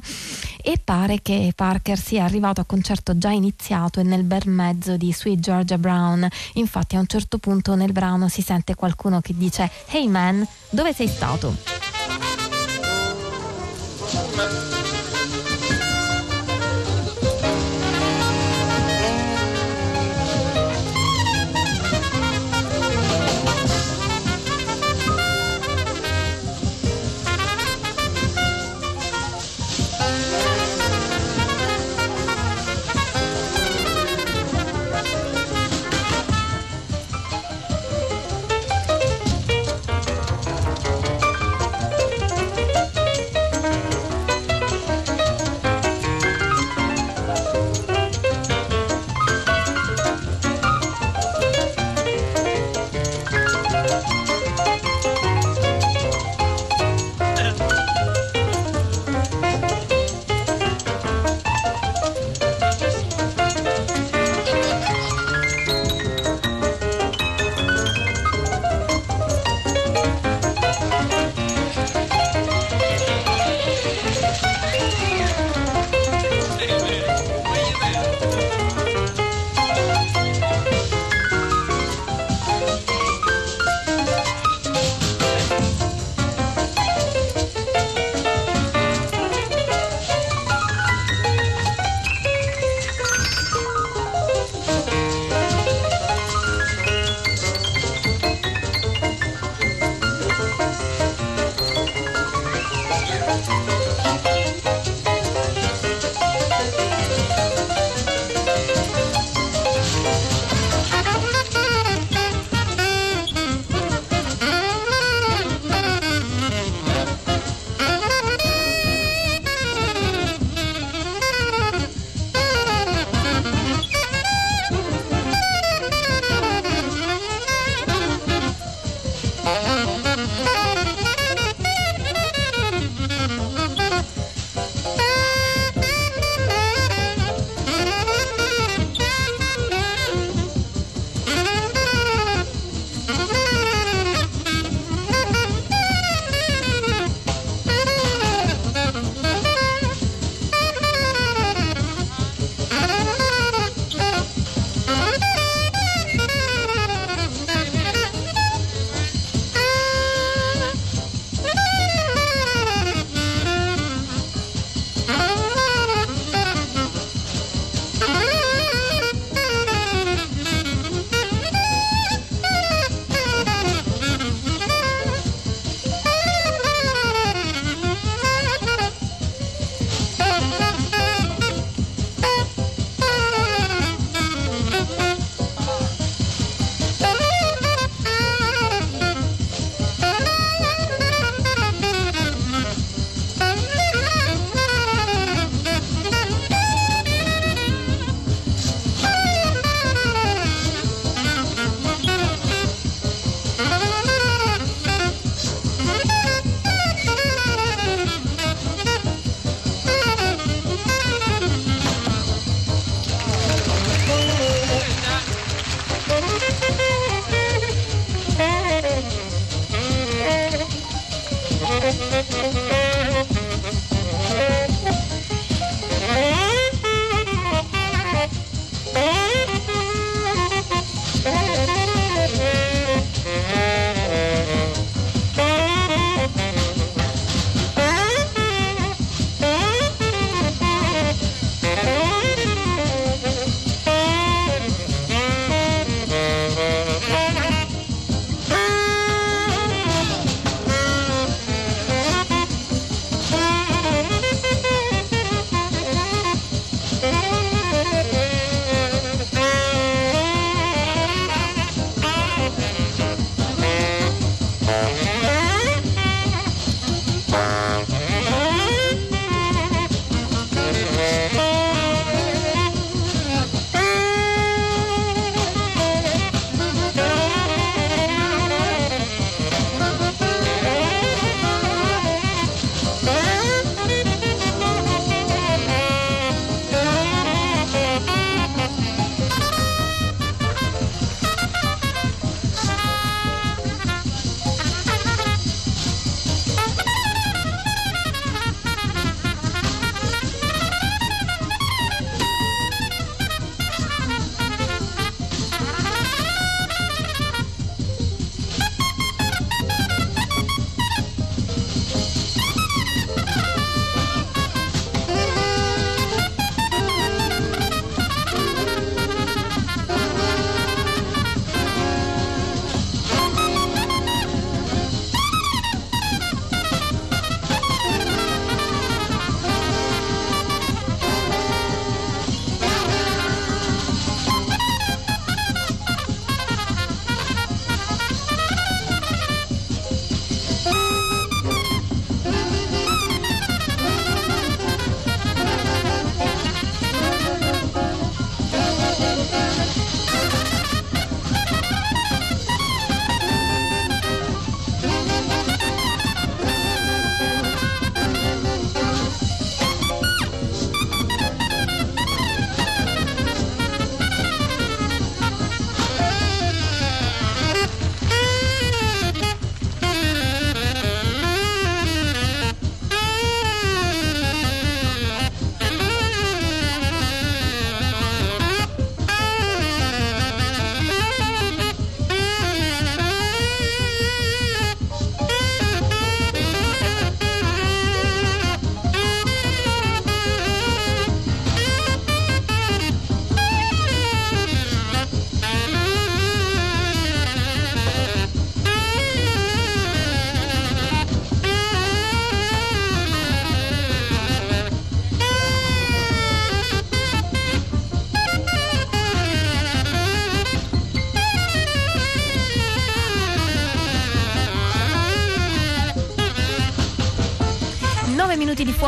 e 0.61 0.79
pare 0.83 1.21
che 1.21 1.51
Parker 1.55 1.99
sia 1.99 2.23
arrivato 2.23 2.61
a 2.61 2.65
concerto 2.65 3.17
già 3.17 3.29
iniziato 3.29 3.99
e 3.99 4.03
nel 4.03 4.23
bel 4.23 4.47
mezzo 4.47 4.97
di 4.97 5.11
Sweet 5.13 5.39
Georgia 5.39 5.77
Brown. 5.77 6.27
Infatti 6.53 6.95
a 6.95 6.99
un 6.99 7.07
certo 7.07 7.37
punto 7.37 7.75
nel 7.75 7.91
brano 7.91 8.27
si 8.27 8.41
sente 8.41 8.72
sente 8.73 8.75
qualcuno 8.75 9.21
che 9.21 9.33
dice 9.35 9.69
Hey 9.87 10.07
man, 10.07 10.45
dove 10.69 10.93
sei 10.93 11.07
stato? 11.07 11.55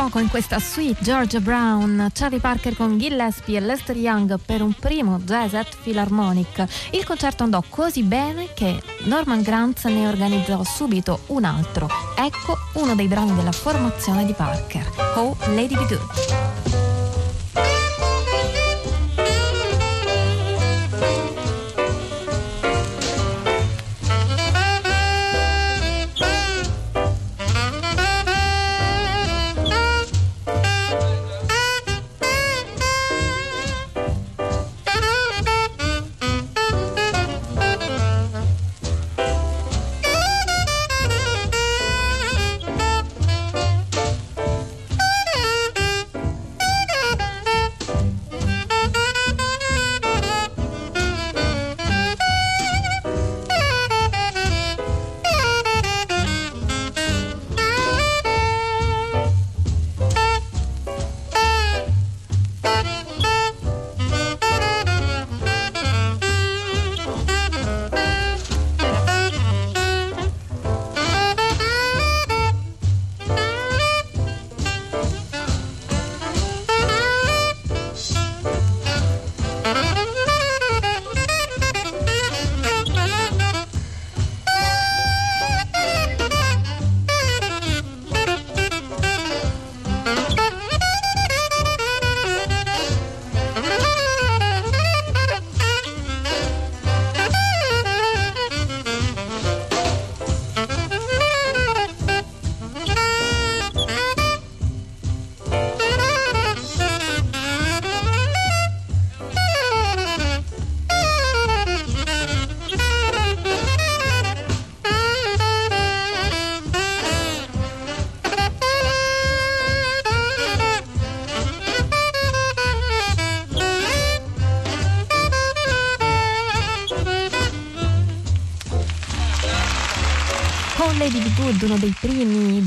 Fuoco 0.06 0.18
in 0.20 0.28
questa 0.28 0.60
suite 0.60 1.02
Georgia 1.02 1.40
Brown, 1.40 2.10
Charlie 2.12 2.38
Parker 2.38 2.76
con 2.76 2.96
Gillespie 2.96 3.56
e 3.56 3.60
Lester 3.60 3.96
Young 3.96 4.38
per 4.44 4.62
un 4.62 4.72
primo 4.72 5.18
jazz 5.18 5.54
at 5.54 5.76
Philharmonic. 5.82 6.64
Il 6.92 7.04
concerto 7.04 7.42
andò 7.42 7.62
così 7.68 8.02
bene 8.02 8.52
che 8.54 8.80
Norman 9.04 9.42
Granz 9.42 9.84
ne 9.84 10.06
organizzò 10.06 10.62
subito 10.62 11.20
un 11.26 11.44
altro. 11.44 11.88
Ecco 12.16 12.56
uno 12.74 12.94
dei 12.94 13.08
brani 13.08 13.34
della 13.34 13.52
formazione 13.52 14.24
di 14.24 14.32
Parker, 14.32 14.88
Oh 15.16 15.36
Lady 15.46 15.74
Be 15.74 15.86
Good. 15.86 16.45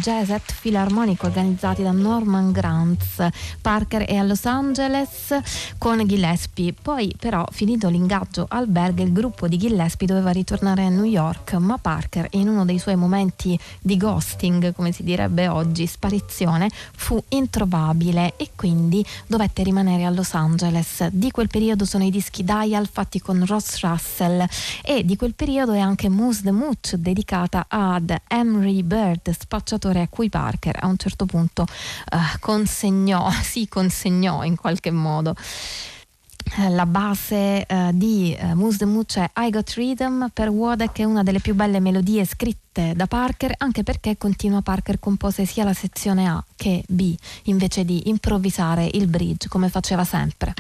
Jazz 0.02 0.30
at 0.30 0.52
Philharmonic 0.62 1.24
organizzati 1.24 1.84
da 1.84 1.92
Norman 1.92 2.52
Granz, 2.90 3.28
Parker 3.62 4.04
è 4.04 4.16
a 4.16 4.24
Los 4.24 4.46
Angeles 4.46 5.38
con 5.78 6.06
Gillespie. 6.06 6.74
Poi 6.74 7.14
però 7.18 7.46
finito 7.52 7.90
l'ingaggio 7.90 8.46
albergo 8.48 9.04
il 9.04 9.12
gruppo 9.12 9.48
di 9.48 9.58
Gillespie 9.58 10.08
doveva 10.08 10.32
ritornare 10.32 10.86
a 10.86 10.90
New 10.90 11.04
York, 11.04 11.54
ma 11.54 11.78
Parker 11.78 12.28
in 12.32 12.48
uno 12.48 12.66
dei 12.66 12.80
suoi 12.80 12.96
momenti 12.96 13.60
di 13.80 13.98
ghosting, 13.98 14.74
come 14.74 14.92
si 14.92 15.04
direbbe 15.04 15.48
oggi, 15.48 15.86
sparizione, 15.86 16.70
fu 16.96 17.22
introvabile 17.30 18.34
e 18.38 18.52
quindi 18.56 19.06
dovette 19.28 19.64
rimanere 19.64 20.06
a 20.06 20.10
Los 20.10 20.34
Angeles. 20.34 21.08
Di 21.12 21.32
quel 21.32 21.48
periodo 21.48 21.86
sono 21.86 22.04
i 22.04 22.12
dischi 22.12 22.44
Dial 22.44 22.88
fatti 22.88 23.20
con 23.20 23.46
Ross 23.46 23.82
Russell 23.82 24.46
e 24.84 25.06
di 25.06 25.16
quel 25.16 25.34
periodo 25.34 25.74
è 25.74 25.80
anche 25.80 26.10
Moose 26.10 26.42
the 26.44 26.52
Mooch 26.52 26.96
dedicata 26.96 27.66
ad 27.68 28.16
Emery 28.28 28.84
Bird, 28.84 29.30
spacciatore 29.30 30.02
a 30.02 30.08
cui 30.08 30.30
Parker 30.30 30.78
a 30.80 30.88
un 30.88 30.98
certo 30.98 31.26
punto 31.26 31.64
uh, 31.64 32.40
consegnò, 32.80 33.30
si 33.44 33.68
consegnò 33.68 34.44
in 34.44 34.56
qualche 34.56 34.92
modo 34.92 35.36
eh, 36.58 36.70
la 36.70 36.86
base 36.86 37.66
uh, 37.68 37.90
di 37.92 38.36
uh, 38.40 38.54
Moose 38.54 38.78
the 38.78 38.86
Mooch 38.86 39.18
è 39.18 39.30
I 39.36 39.50
Got 39.50 39.70
Rhythm 39.72 40.30
per 40.34 40.48
Wodek 40.50 41.00
è 41.00 41.04
una 41.04 41.24
delle 41.24 41.40
più 41.40 41.54
belle 41.54 41.80
melodie 41.80 42.26
scritte 42.26 42.94
da 42.96 43.08
Parker 43.08 43.54
anche 43.58 43.84
perché 43.84 44.18
continua 44.18 44.62
Parker 44.62 45.00
compose 45.00 45.46
sia 45.46 45.66
la 45.66 45.74
sezione 45.74 46.28
A 46.28 46.44
che 46.56 46.84
B 46.88 47.14
invece 47.44 47.84
di 47.84 48.10
improvvisare 48.10 48.90
il 48.94 49.08
bridge 49.08 49.50
come 49.50 49.68
faceva 49.70 50.06
sempre. 50.06 50.54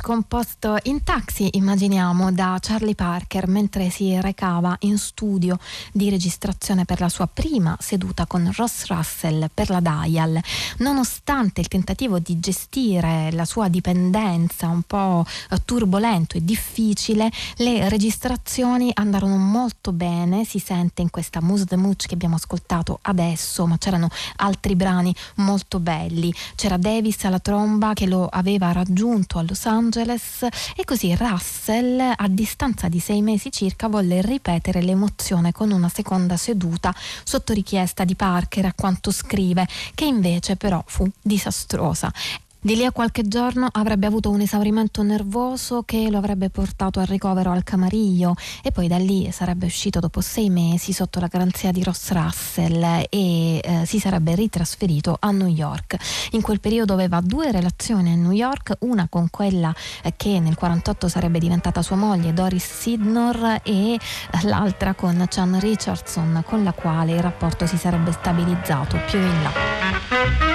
Composto 0.00 0.76
in 0.84 1.02
taxi, 1.02 1.50
immaginiamo, 1.52 2.32
da 2.32 2.56
Charlie 2.60 2.94
Parker 2.94 3.46
mentre 3.48 3.90
si 3.90 4.18
recava 4.20 4.76
in 4.80 4.96
studio 4.96 5.58
di 5.92 6.08
registrazione 6.08 6.84
per 6.84 7.00
la 7.00 7.08
sua 7.08 7.26
prima 7.26 7.76
seduta 7.78 8.26
con 8.26 8.50
Ross 8.56 8.86
Russell 8.86 9.48
per 9.52 9.68
la 9.70 9.80
Dial. 9.80 10.40
Nonostante 10.78 11.60
il 11.60 11.68
tentativo 11.68 12.18
di 12.18 12.40
gestire 12.40 13.30
la 13.32 13.44
sua 13.44 13.68
dipendenza 13.68 14.68
un 14.68 14.82
po' 14.82 15.26
turbolento 15.64 16.36
e 16.36 16.44
difficile, 16.44 17.30
le 17.56 17.88
registrazioni 17.88 18.90
andarono 18.94 19.36
molto 19.36 19.92
bene, 19.92 20.44
si 20.44 20.58
sente 20.58 21.02
in 21.02 21.10
questa 21.10 21.40
Mousse 21.40 21.64
de 21.66 21.76
Mouche 21.76 22.06
che 22.06 22.14
abbiamo 22.14 22.36
ascoltato 22.36 22.98
adesso, 23.02 23.66
ma 23.66 23.76
c'erano 23.78 24.08
altri 24.36 24.76
brani 24.76 25.14
molto 25.36 25.80
belli. 25.80 26.32
C'era 26.54 26.76
Davis 26.76 27.24
alla 27.24 27.40
tromba 27.40 27.92
che 27.92 28.06
lo 28.06 28.26
aveva 28.26 28.72
raggiunto 28.72 29.38
a 29.38 29.42
Los 29.42 29.66
Angeles 29.66 29.87
e 29.96 30.84
così 30.84 31.14
Russell 31.14 31.98
a 32.14 32.28
distanza 32.28 32.88
di 32.88 33.00
sei 33.00 33.22
mesi 33.22 33.50
circa 33.50 33.88
volle 33.88 34.20
ripetere 34.20 34.82
l'emozione 34.82 35.52
con 35.52 35.70
una 35.70 35.88
seconda 35.88 36.36
seduta 36.36 36.94
sotto 37.24 37.52
richiesta 37.52 38.04
di 38.04 38.14
Parker 38.14 38.66
a 38.66 38.74
quanto 38.74 39.10
scrive 39.10 39.66
che 39.94 40.04
invece 40.04 40.56
però 40.56 40.82
fu 40.86 41.08
disastrosa 41.22 42.12
di 42.60 42.74
lì 42.74 42.84
a 42.84 42.92
qualche 42.92 43.22
giorno 43.22 43.68
avrebbe 43.70 44.06
avuto 44.06 44.30
un 44.30 44.40
esaurimento 44.40 45.02
nervoso 45.02 45.82
che 45.84 46.10
lo 46.10 46.18
avrebbe 46.18 46.50
portato 46.50 46.98
al 46.98 47.06
ricovero 47.06 47.52
al 47.52 47.62
Camariglio 47.62 48.34
e 48.62 48.72
poi 48.72 48.88
da 48.88 48.96
lì 48.96 49.30
sarebbe 49.30 49.66
uscito 49.66 50.00
dopo 50.00 50.20
sei 50.20 50.50
mesi 50.50 50.92
sotto 50.92 51.20
la 51.20 51.28
garanzia 51.28 51.70
di 51.70 51.84
Ross 51.84 52.10
Russell 52.10 52.82
e 53.08 53.60
eh, 53.62 53.84
si 53.86 54.00
sarebbe 54.00 54.34
ritrasferito 54.34 55.16
a 55.20 55.30
New 55.30 55.46
York. 55.46 55.96
In 56.32 56.42
quel 56.42 56.60
periodo 56.60 56.92
aveva 56.92 57.20
due 57.20 57.52
relazioni 57.52 58.12
a 58.12 58.16
New 58.16 58.32
York, 58.32 58.76
una 58.80 59.06
con 59.08 59.28
quella 59.30 59.72
eh, 60.02 60.14
che 60.16 60.30
nel 60.30 60.56
1948 60.58 61.08
sarebbe 61.08 61.38
diventata 61.38 61.80
sua 61.82 61.96
moglie 61.96 62.32
Doris 62.32 62.80
Sidnor 62.80 63.60
e 63.62 63.94
eh, 63.94 63.98
l'altra 64.42 64.94
con 64.94 65.24
Chan 65.28 65.60
Richardson 65.60 66.42
con 66.44 66.64
la 66.64 66.72
quale 66.72 67.12
il 67.12 67.22
rapporto 67.22 67.66
si 67.66 67.76
sarebbe 67.76 68.12
stabilizzato 68.12 68.98
più 69.06 69.20
in 69.20 69.42
là. 69.42 70.47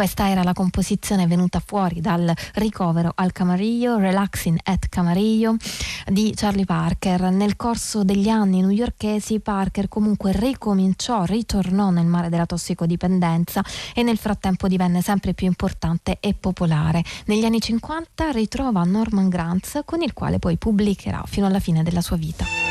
Questa 0.00 0.30
era 0.30 0.42
la 0.42 0.54
composizione 0.54 1.26
venuta 1.26 1.60
fuori 1.60 2.00
dal 2.00 2.32
ricovero 2.54 3.12
al 3.14 3.32
Camarillo, 3.32 3.98
Relaxing 3.98 4.58
at 4.62 4.88
Camarillo 4.88 5.56
di 6.06 6.32
Charlie 6.34 6.64
Parker. 6.64 7.24
Nel 7.24 7.54
corso 7.54 8.02
degli 8.02 8.30
anni 8.30 8.62
newyorkesi 8.62 9.40
Parker 9.40 9.88
comunque 9.88 10.32
ricominciò, 10.32 11.24
ritornò 11.24 11.90
nel 11.90 12.06
mare 12.06 12.30
della 12.30 12.46
tossicodipendenza 12.46 13.62
e 13.94 14.02
nel 14.02 14.16
frattempo 14.16 14.68
divenne 14.68 15.02
sempre 15.02 15.34
più 15.34 15.46
importante 15.46 16.16
e 16.18 16.32
popolare. 16.32 17.04
Negli 17.26 17.44
anni 17.44 17.60
50 17.60 18.30
ritrova 18.30 18.82
Norman 18.84 19.28
Granz 19.28 19.80
con 19.84 20.00
il 20.00 20.14
quale 20.14 20.38
poi 20.38 20.56
pubblicherà 20.56 21.24
fino 21.26 21.44
alla 21.44 21.60
fine 21.60 21.82
della 21.82 22.00
sua 22.00 22.16
vita. 22.16 22.69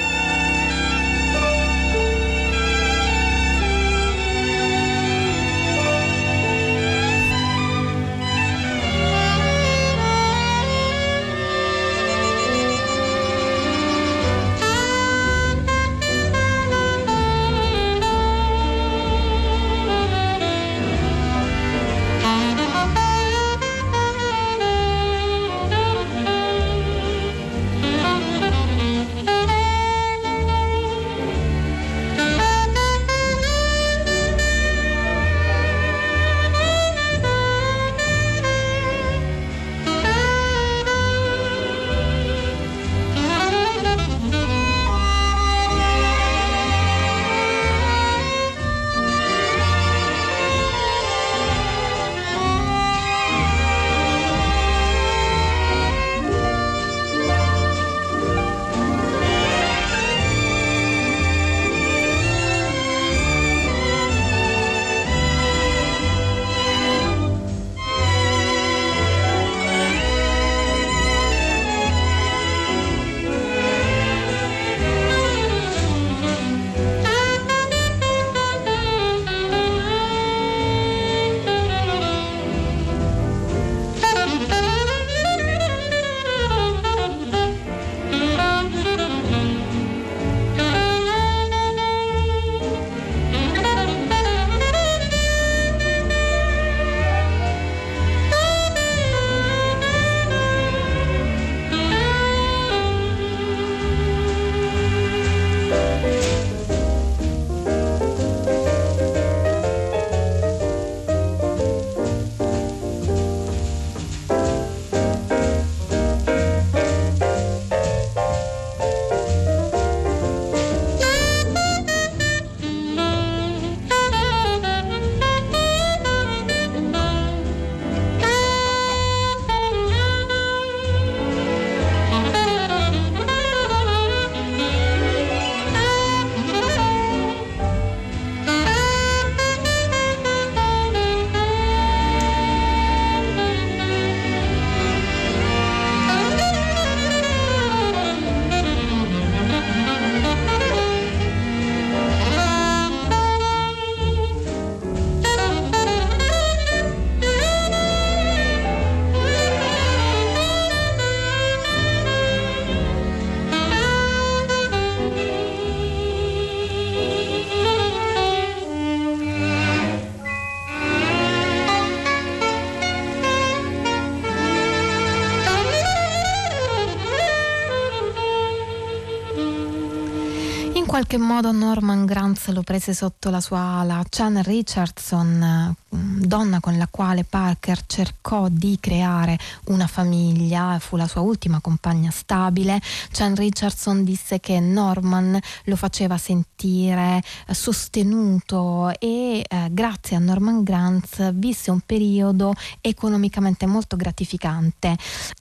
Qualche 181.10 181.26
modo 181.26 181.52
Norman 181.52 182.06
Granz 182.06 182.50
lo 182.50 182.62
prese 182.62 182.94
sotto 182.94 183.32
la 183.32 183.42
sua 183.42 183.80
ala. 183.80 184.04
Chan 184.08 184.44
Richardson, 184.44 185.76
mm, 185.96 186.22
donna 186.22 186.60
con 186.60 186.78
la 186.78 186.88
quale 186.88 187.24
Parker 187.24 187.84
cercò 188.30 188.48
di 188.48 188.78
creare 188.80 189.40
una 189.66 189.88
famiglia, 189.88 190.78
fu 190.80 190.96
la 190.98 191.08
sua 191.08 191.22
ultima 191.22 191.60
compagna 191.62 192.12
stabile. 192.12 192.80
Chan 193.12 193.34
Richardson 193.34 194.04
disse 194.04 194.40
che 194.40 194.60
Norman 194.60 195.40
lo 195.64 195.76
faceva 195.76 196.18
sentire 196.18 197.24
eh, 197.48 197.54
sostenuto 197.54 198.92
e 199.00 199.44
eh, 199.48 199.68
grazie 199.72 200.16
a 200.16 200.20
Norman 200.20 200.62
Granz 200.64 201.34
visse 201.34 201.72
un 201.72 201.80
periodo 201.80 202.54
economicamente 202.82 203.66
molto 203.66 203.96
gratificante. 203.96 204.96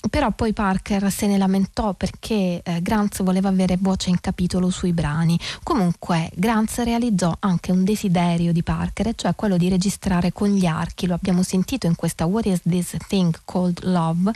Però 0.09 0.31
poi 0.31 0.55
Parker 0.55 1.13
se 1.13 1.27
ne 1.27 1.37
lamentò 1.37 1.93
perché 1.93 2.63
eh, 2.63 2.81
Granz 2.81 3.23
voleva 3.23 3.51
avere 3.51 3.77
voce 3.79 4.09
in 4.09 4.21
capitolo 4.21 4.71
sui 4.71 4.95
brani. 4.95 5.39
Comunque 5.63 6.31
Grants 6.35 6.83
realizzò 6.83 7.37
anche 7.41 7.71
un 7.71 7.85
desiderio 7.85 8.53
di 8.53 8.63
Parker, 8.63 9.15
cioè 9.15 9.35
quello 9.35 9.59
di 9.59 9.69
registrare 9.69 10.33
con 10.33 10.49
gli 10.49 10.65
archi, 10.65 11.07
lo 11.07 11.15
abbiamo 11.15 11.43
sentito 11.43 11.87
in 11.87 11.95
questa 11.95 12.25
What 12.25 12.47
is 12.47 12.61
this 12.81 12.97
thing 13.09 13.37
called 13.45 13.83
love 13.85 14.31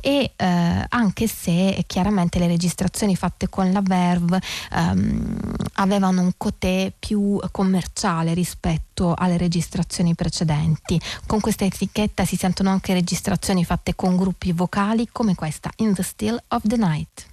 e 0.00 0.32
eh, 0.36 0.86
anche 0.88 1.26
se 1.26 1.84
chiaramente 1.86 2.38
le 2.38 2.46
registrazioni 2.46 3.16
fatte 3.16 3.48
con 3.48 3.70
la 3.72 3.80
Verve 3.82 4.40
ehm, 4.72 5.54
avevano 5.74 6.20
un 6.20 6.32
cotè 6.36 6.92
più 6.98 7.38
commerciale 7.50 8.34
rispetto 8.34 9.14
alle 9.14 9.36
registrazioni 9.36 10.14
precedenti. 10.14 11.00
Con 11.26 11.40
questa 11.40 11.64
etichetta 11.64 12.24
si 12.24 12.36
sentono 12.36 12.70
anche 12.70 12.92
registrazioni 12.92 13.64
fatte 13.64 13.94
con 13.94 14.16
gruppi 14.16 14.52
vocali 14.52 15.08
come 15.10 15.34
questa 15.34 15.70
In 15.76 15.94
the 15.94 16.02
Still 16.02 16.40
of 16.48 16.62
the 16.64 16.76
Night. 16.76 17.31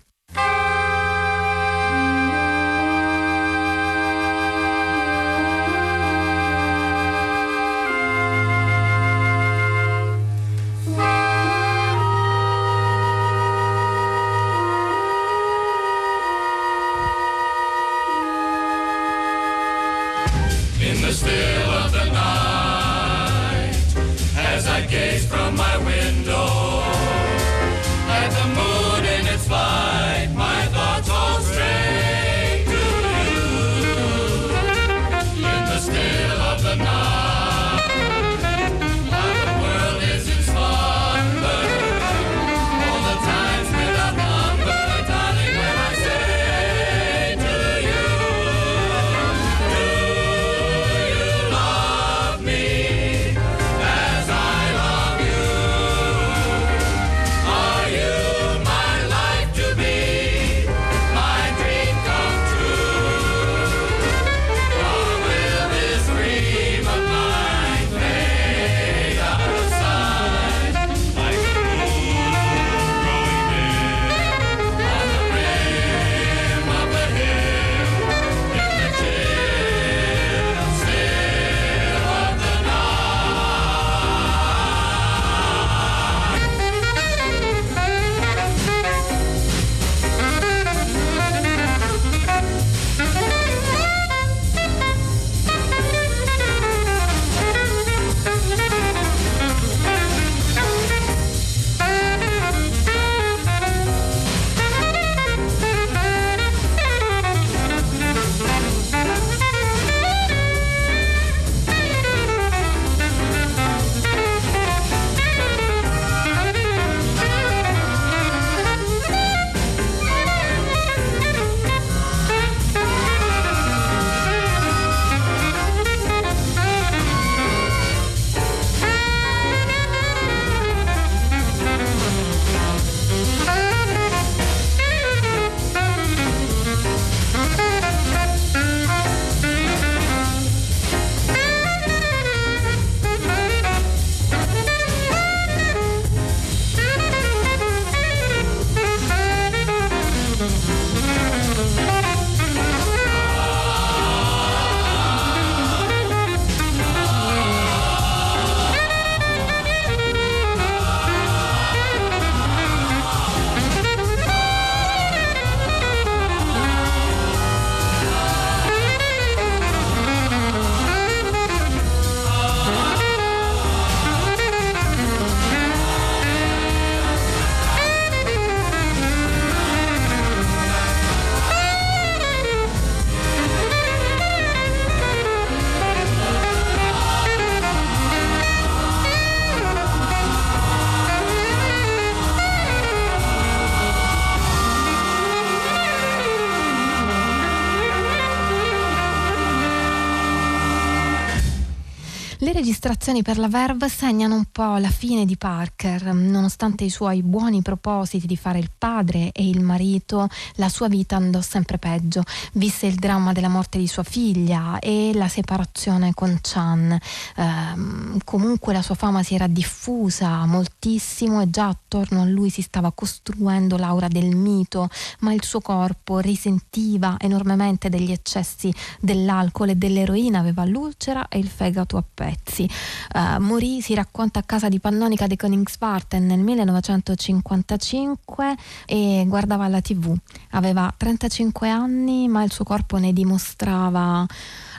gli 202.70 202.74
registrazioni 203.10 203.22
per 203.24 203.38
la 203.38 203.48
Verve 203.48 203.90
segnano 203.90 204.36
un 204.36 204.46
po' 204.52 204.78
la 204.78 204.90
fine 204.90 205.26
di 205.26 205.36
Parker. 205.36 206.14
Nonostante 206.14 206.84
i 206.84 206.90
suoi 206.90 207.24
buoni 207.24 207.62
propositi 207.62 208.28
di 208.28 208.38
fare 208.38 208.60
il 208.60 208.70
padre 208.78 209.32
e 209.32 209.48
il 209.48 209.62
marito, 209.62 210.28
la 210.56 210.70
sua 210.70 210.88
vita 210.88 211.16
andò 211.16 211.42
sempre 211.42 211.78
peggio. 211.78 212.24
Visse 212.54 212.86
il 212.86 212.96
dramma 212.96 213.32
della 213.32 213.48
morte 213.48 213.78
di 213.78 213.88
sua 213.88 214.04
figlia 214.04 214.80
e 214.80 215.12
la 215.14 215.28
separazione 215.28 216.14
con 216.14 216.38
Chan. 216.42 216.92
Eh, 216.92 218.20
comunque 218.24 218.74
la 218.74 218.82
sua 218.82 218.96
fama 218.96 219.24
si 219.24 219.34
era 219.34 219.48
diffusa 219.48 220.46
moltissimo 220.46 221.42
e 221.42 221.50
già 221.50 221.68
attorno 221.68 222.22
a 222.22 222.26
lui 222.26 222.50
si 222.50 222.62
stava 222.62 222.92
costruendo 222.92 223.78
l'aura 223.78 224.08
del 224.08 224.36
mito, 224.36 224.90
ma 225.20 225.34
il 225.34 225.44
suo 225.44 225.62
corpo 225.62 226.20
risentiva 226.20 227.16
enormemente 227.20 227.90
degli 227.90 228.12
eccessi 228.12 228.74
dell'alcol 229.00 229.70
e 229.70 229.76
dell'eroina, 229.76 230.40
aveva 230.40 230.66
l'ulcera 230.66 231.28
e 231.28 231.40
il 231.40 231.48
fegato 231.48 231.98
a 231.98 232.04
pezzi. 232.14 232.70
Uh, 233.14 233.42
morì, 233.42 233.82
si 233.82 233.94
racconta 233.94 234.40
a 234.40 234.44
casa 234.44 234.70
di 234.70 234.80
Pannonica 234.80 235.28
de 235.28 235.36
Koningsparten 235.36 236.26
nel 236.26 236.40
1955 236.40 238.56
e 238.86 239.26
guardava 239.28 239.68
la 239.68 239.82
tv. 239.82 240.16
Aveva 240.52 240.94
35 240.96 241.70
anni 241.70 242.28
ma 242.28 242.44
il 242.44 242.52
suo 242.52 242.64
corpo 242.64 242.98
ne 242.98 243.14
dimostrava 243.14 244.26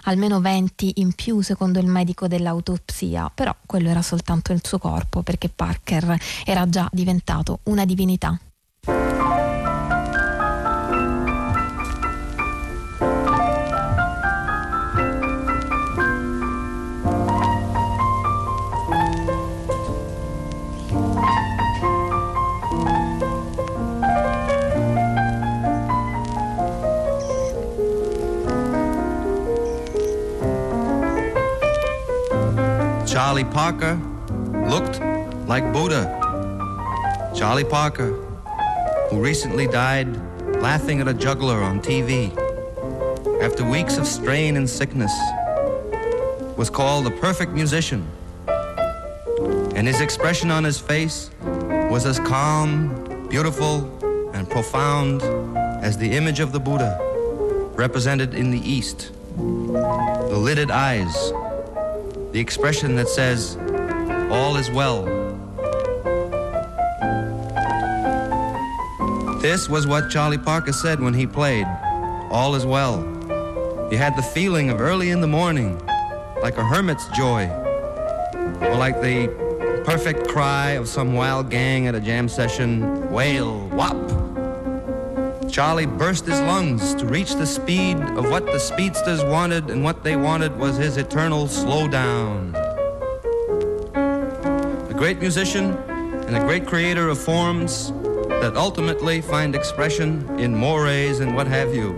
almeno 0.05 0.41
20 0.41 0.93
in 0.97 1.13
più 1.13 1.41
secondo 1.41 1.79
il 1.79 1.87
medico 1.87 2.29
dell'autopsia, 2.29 3.31
però 3.35 3.55
quello 3.67 3.89
era 3.89 4.03
soltanto 4.03 4.53
il 4.53 4.61
suo 4.65 4.79
corpo 4.79 5.23
perché 5.23 5.49
Parker 5.49 6.17
era 6.45 6.69
già 6.69 6.89
diventato 6.93 7.61
una 7.65 7.85
divinità. 7.85 8.39
Charlie 33.31 33.45
Parker 33.45 33.95
looked 34.69 34.99
like 35.47 35.63
Buddha. 35.73 36.03
Charlie 37.33 37.63
Parker, 37.63 38.11
who 39.09 39.23
recently 39.23 39.69
died 39.69 40.09
laughing 40.61 41.01
at 41.01 41.07
a 41.07 41.15
juggler 41.15 41.63
on 41.63 41.81
TV 41.81 42.37
after 43.41 43.65
weeks 43.65 43.99
of 43.99 44.09
strain 44.09 44.57
and 44.57 44.69
sickness, 44.69 45.17
was 46.57 46.71
called 46.71 47.07
the 47.07 47.13
perfect 47.21 47.53
musician. 47.53 48.05
And 49.77 49.87
his 49.87 50.01
expression 50.01 50.51
on 50.51 50.65
his 50.65 50.81
face 50.81 51.31
was 51.89 52.07
as 52.07 52.19
calm, 52.19 53.29
beautiful, 53.29 53.89
and 54.35 54.51
profound 54.51 55.23
as 55.85 55.97
the 55.97 56.11
image 56.17 56.41
of 56.41 56.51
the 56.51 56.59
Buddha 56.59 56.99
represented 57.77 58.35
in 58.35 58.51
the 58.51 58.59
East. 58.59 59.13
The 59.37 60.37
lidded 60.37 60.73
eyes, 60.73 61.33
the 62.33 62.39
expression 62.39 62.95
that 62.97 63.09
says, 63.09 63.57
all 64.31 64.57
is 64.57 64.71
well. 64.71 65.05
This 69.41 69.69
was 69.69 69.87
what 69.87 70.11
Charlie 70.11 70.39
Parker 70.39 70.73
said 70.73 71.01
when 71.01 71.15
he 71.15 71.27
played, 71.27 71.67
all 72.31 72.55
is 72.55 72.65
well. 72.65 73.01
You 73.91 73.99
had 73.99 74.17
the 74.17 74.23
feeling 74.23 74.71
of 74.71 74.81
early 74.81 75.11
in 75.11 75.21
the 75.21 75.27
morning, 75.27 75.81
like 76.43 76.57
a 76.57 76.65
hermit's 76.65 77.09
joy, 77.09 77.49
or 78.61 78.77
like 78.77 79.01
the 79.01 79.83
perfect 79.85 80.29
cry 80.29 80.73
of 80.73 80.87
some 80.87 81.15
wild 81.15 81.51
gang 81.51 81.89
at 81.89 81.95
a 81.97 82.01
jam 82.01 82.29
session, 82.29 83.11
wail, 83.11 83.59
whop. 83.71 84.30
Charlie 85.51 85.87
burst 85.87 86.27
his 86.27 86.41
lungs 86.41 86.95
to 86.95 87.07
reach 87.07 87.35
the 87.35 87.47
speed 87.47 87.99
of 87.99 88.31
what 88.31 88.47
the 88.47 88.59
speedsters 88.61 89.25
wanted, 89.25 89.69
and 89.69 89.83
what 89.83 90.05
they 90.05 90.15
wanted 90.15 90.57
was 90.57 90.77
his 90.77 90.97
eternal 90.97 91.47
slowdown. 91.47 92.55
A 94.89 94.95
great 94.95 95.19
musician 95.19 95.73
and 96.29 96.37
a 96.37 96.41
great 96.41 96.67
creator 96.67 97.09
of 97.09 97.19
forms 97.19 97.91
that 98.41 98.53
ultimately 98.57 99.21
find 99.21 99.57
expression 99.57 100.25
in 100.39 100.55
mores 100.55 101.19
and 101.19 101.35
what 101.35 101.49
have 101.49 101.75
you. 101.75 101.95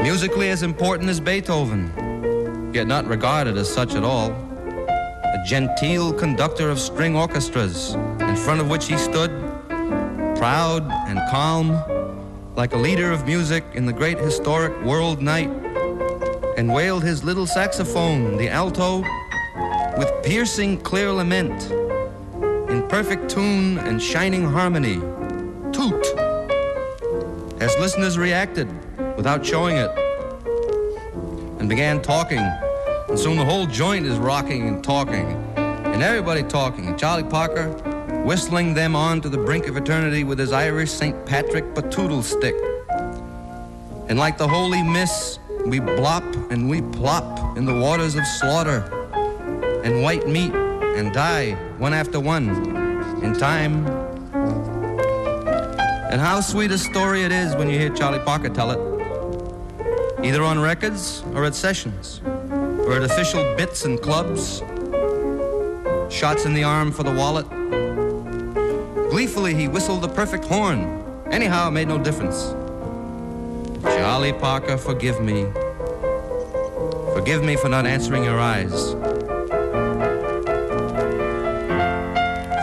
Musically 0.00 0.50
as 0.50 0.62
important 0.62 1.10
as 1.10 1.18
Beethoven, 1.18 2.70
yet 2.72 2.86
not 2.86 3.04
regarded 3.06 3.56
as 3.56 3.68
such 3.68 3.96
at 3.96 4.04
all. 4.04 4.30
A 4.30 5.42
genteel 5.44 6.12
conductor 6.12 6.70
of 6.70 6.78
string 6.78 7.16
orchestras, 7.16 7.94
in 8.20 8.36
front 8.36 8.60
of 8.60 8.70
which 8.70 8.86
he 8.86 8.96
stood 8.96 9.49
proud 10.40 10.90
and 11.06 11.20
calm, 11.28 11.68
like 12.56 12.72
a 12.72 12.76
leader 12.78 13.12
of 13.12 13.26
music 13.26 13.62
in 13.74 13.84
the 13.84 13.92
great 13.92 14.18
historic 14.18 14.72
world 14.82 15.20
night, 15.20 15.50
and 16.56 16.72
wailed 16.72 17.02
his 17.02 17.22
little 17.22 17.46
saxophone, 17.46 18.38
the 18.38 18.48
alto, 18.48 19.04
with 19.98 20.10
piercing 20.22 20.80
clear 20.80 21.12
lament, 21.12 21.70
in 22.70 22.88
perfect 22.88 23.28
tune 23.28 23.76
and 23.80 24.02
shining 24.02 24.42
harmony. 24.42 24.94
Toot! 25.74 26.06
As 27.60 27.76
listeners 27.78 28.16
reacted 28.16 28.66
without 29.18 29.44
showing 29.44 29.76
it, 29.76 29.90
and 31.58 31.68
began 31.68 32.00
talking, 32.00 32.38
and 32.38 33.18
soon 33.18 33.36
the 33.36 33.44
whole 33.44 33.66
joint 33.66 34.06
is 34.06 34.16
rocking 34.16 34.66
and 34.68 34.82
talking, 34.82 35.26
and 35.56 36.02
everybody 36.02 36.42
talking, 36.42 36.86
and 36.86 36.98
Charlie 36.98 37.24
Parker 37.24 37.89
whistling 38.24 38.74
them 38.74 38.94
on 38.94 39.20
to 39.22 39.28
the 39.28 39.38
brink 39.38 39.66
of 39.66 39.76
eternity 39.76 40.24
with 40.24 40.38
his 40.38 40.52
Irish 40.52 40.90
St. 40.90 41.26
Patrick 41.26 41.64
batoodle 41.74 42.22
stick. 42.22 42.54
And 44.08 44.18
like 44.18 44.36
the 44.36 44.46
holy 44.46 44.82
miss, 44.82 45.38
we 45.66 45.80
blop 45.80 46.50
and 46.50 46.68
we 46.68 46.82
plop 46.82 47.56
in 47.56 47.64
the 47.64 47.74
waters 47.74 48.14
of 48.16 48.26
slaughter 48.26 48.80
and 49.84 50.02
white 50.02 50.26
meat 50.26 50.52
and 50.52 51.12
die 51.12 51.52
one 51.78 51.94
after 51.94 52.20
one 52.20 52.48
in 53.22 53.34
time. 53.34 53.86
And 56.10 56.20
how 56.20 56.40
sweet 56.40 56.70
a 56.72 56.78
story 56.78 57.22
it 57.22 57.32
is 57.32 57.54
when 57.56 57.70
you 57.70 57.78
hear 57.78 57.90
Charlie 57.90 58.18
Parker 58.18 58.48
tell 58.48 58.70
it, 58.70 60.24
either 60.24 60.42
on 60.42 60.58
records 60.58 61.22
or 61.34 61.44
at 61.44 61.54
sessions, 61.54 62.20
or 62.26 62.96
at 62.96 63.02
official 63.02 63.42
bits 63.56 63.84
and 63.84 64.00
clubs, 64.00 64.58
shots 66.12 66.44
in 66.44 66.52
the 66.52 66.64
arm 66.64 66.90
for 66.90 67.04
the 67.04 67.12
wallet, 67.12 67.46
Gleefully, 69.20 69.52
he 69.54 69.68
whistled 69.68 70.00
the 70.00 70.08
perfect 70.08 70.46
horn. 70.46 71.04
Anyhow, 71.30 71.68
it 71.68 71.72
made 71.72 71.88
no 71.88 71.98
difference. 71.98 72.54
Charlie 73.82 74.32
Parker, 74.32 74.78
forgive 74.78 75.20
me. 75.20 75.44
Forgive 77.12 77.44
me 77.44 77.54
for 77.56 77.68
not 77.68 77.84
answering 77.84 78.24
your 78.24 78.40
eyes. 78.40 78.92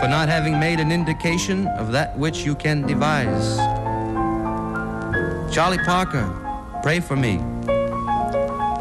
For 0.00 0.08
not 0.08 0.28
having 0.28 0.58
made 0.58 0.80
an 0.80 0.90
indication 0.90 1.68
of 1.78 1.92
that 1.92 2.18
which 2.18 2.44
you 2.44 2.56
can 2.56 2.84
devise. 2.84 3.56
Charlie 5.54 5.78
Parker, 5.86 6.28
pray 6.82 6.98
for 6.98 7.14
me. 7.14 7.38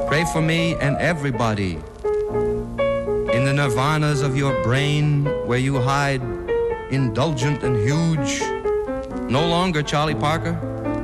Pray 0.07 0.25
for 0.33 0.41
me 0.41 0.73
and 0.77 0.97
everybody. 0.97 1.73
In 3.35 3.45
the 3.45 3.53
nirvanas 3.53 4.23
of 4.23 4.35
your 4.35 4.63
brain 4.63 5.25
where 5.45 5.59
you 5.59 5.79
hide 5.79 6.36
indulgent 6.91 7.63
and 7.63 7.75
huge. 7.77 8.41
No 9.29 9.47
longer 9.47 9.81
Charlie 9.83 10.15
Parker, 10.15 10.53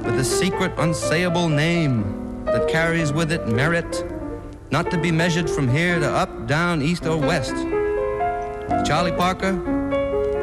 but 0.03 0.13
a 0.15 0.23
secret 0.23 0.75
unsayable 0.77 1.51
name 1.51 2.45
that 2.45 2.67
carries 2.67 3.11
with 3.11 3.31
it 3.31 3.47
merit, 3.47 4.05
not 4.71 4.89
to 4.91 4.97
be 4.97 5.11
measured 5.11 5.49
from 5.49 5.67
here 5.67 5.99
to 5.99 6.09
up, 6.09 6.47
down, 6.47 6.81
east, 6.81 7.05
or 7.05 7.17
west. 7.17 7.55
Charlie 8.85 9.11
Parker, 9.11 9.53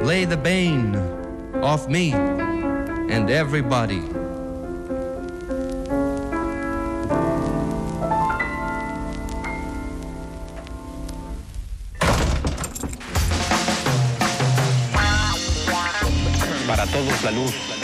lay 0.03 0.25
the 0.25 0.37
bane 0.37 0.97
off 1.63 1.89
me 1.89 2.13
and 2.13 3.31
everybody. 3.31 4.20
salud. 17.31 17.80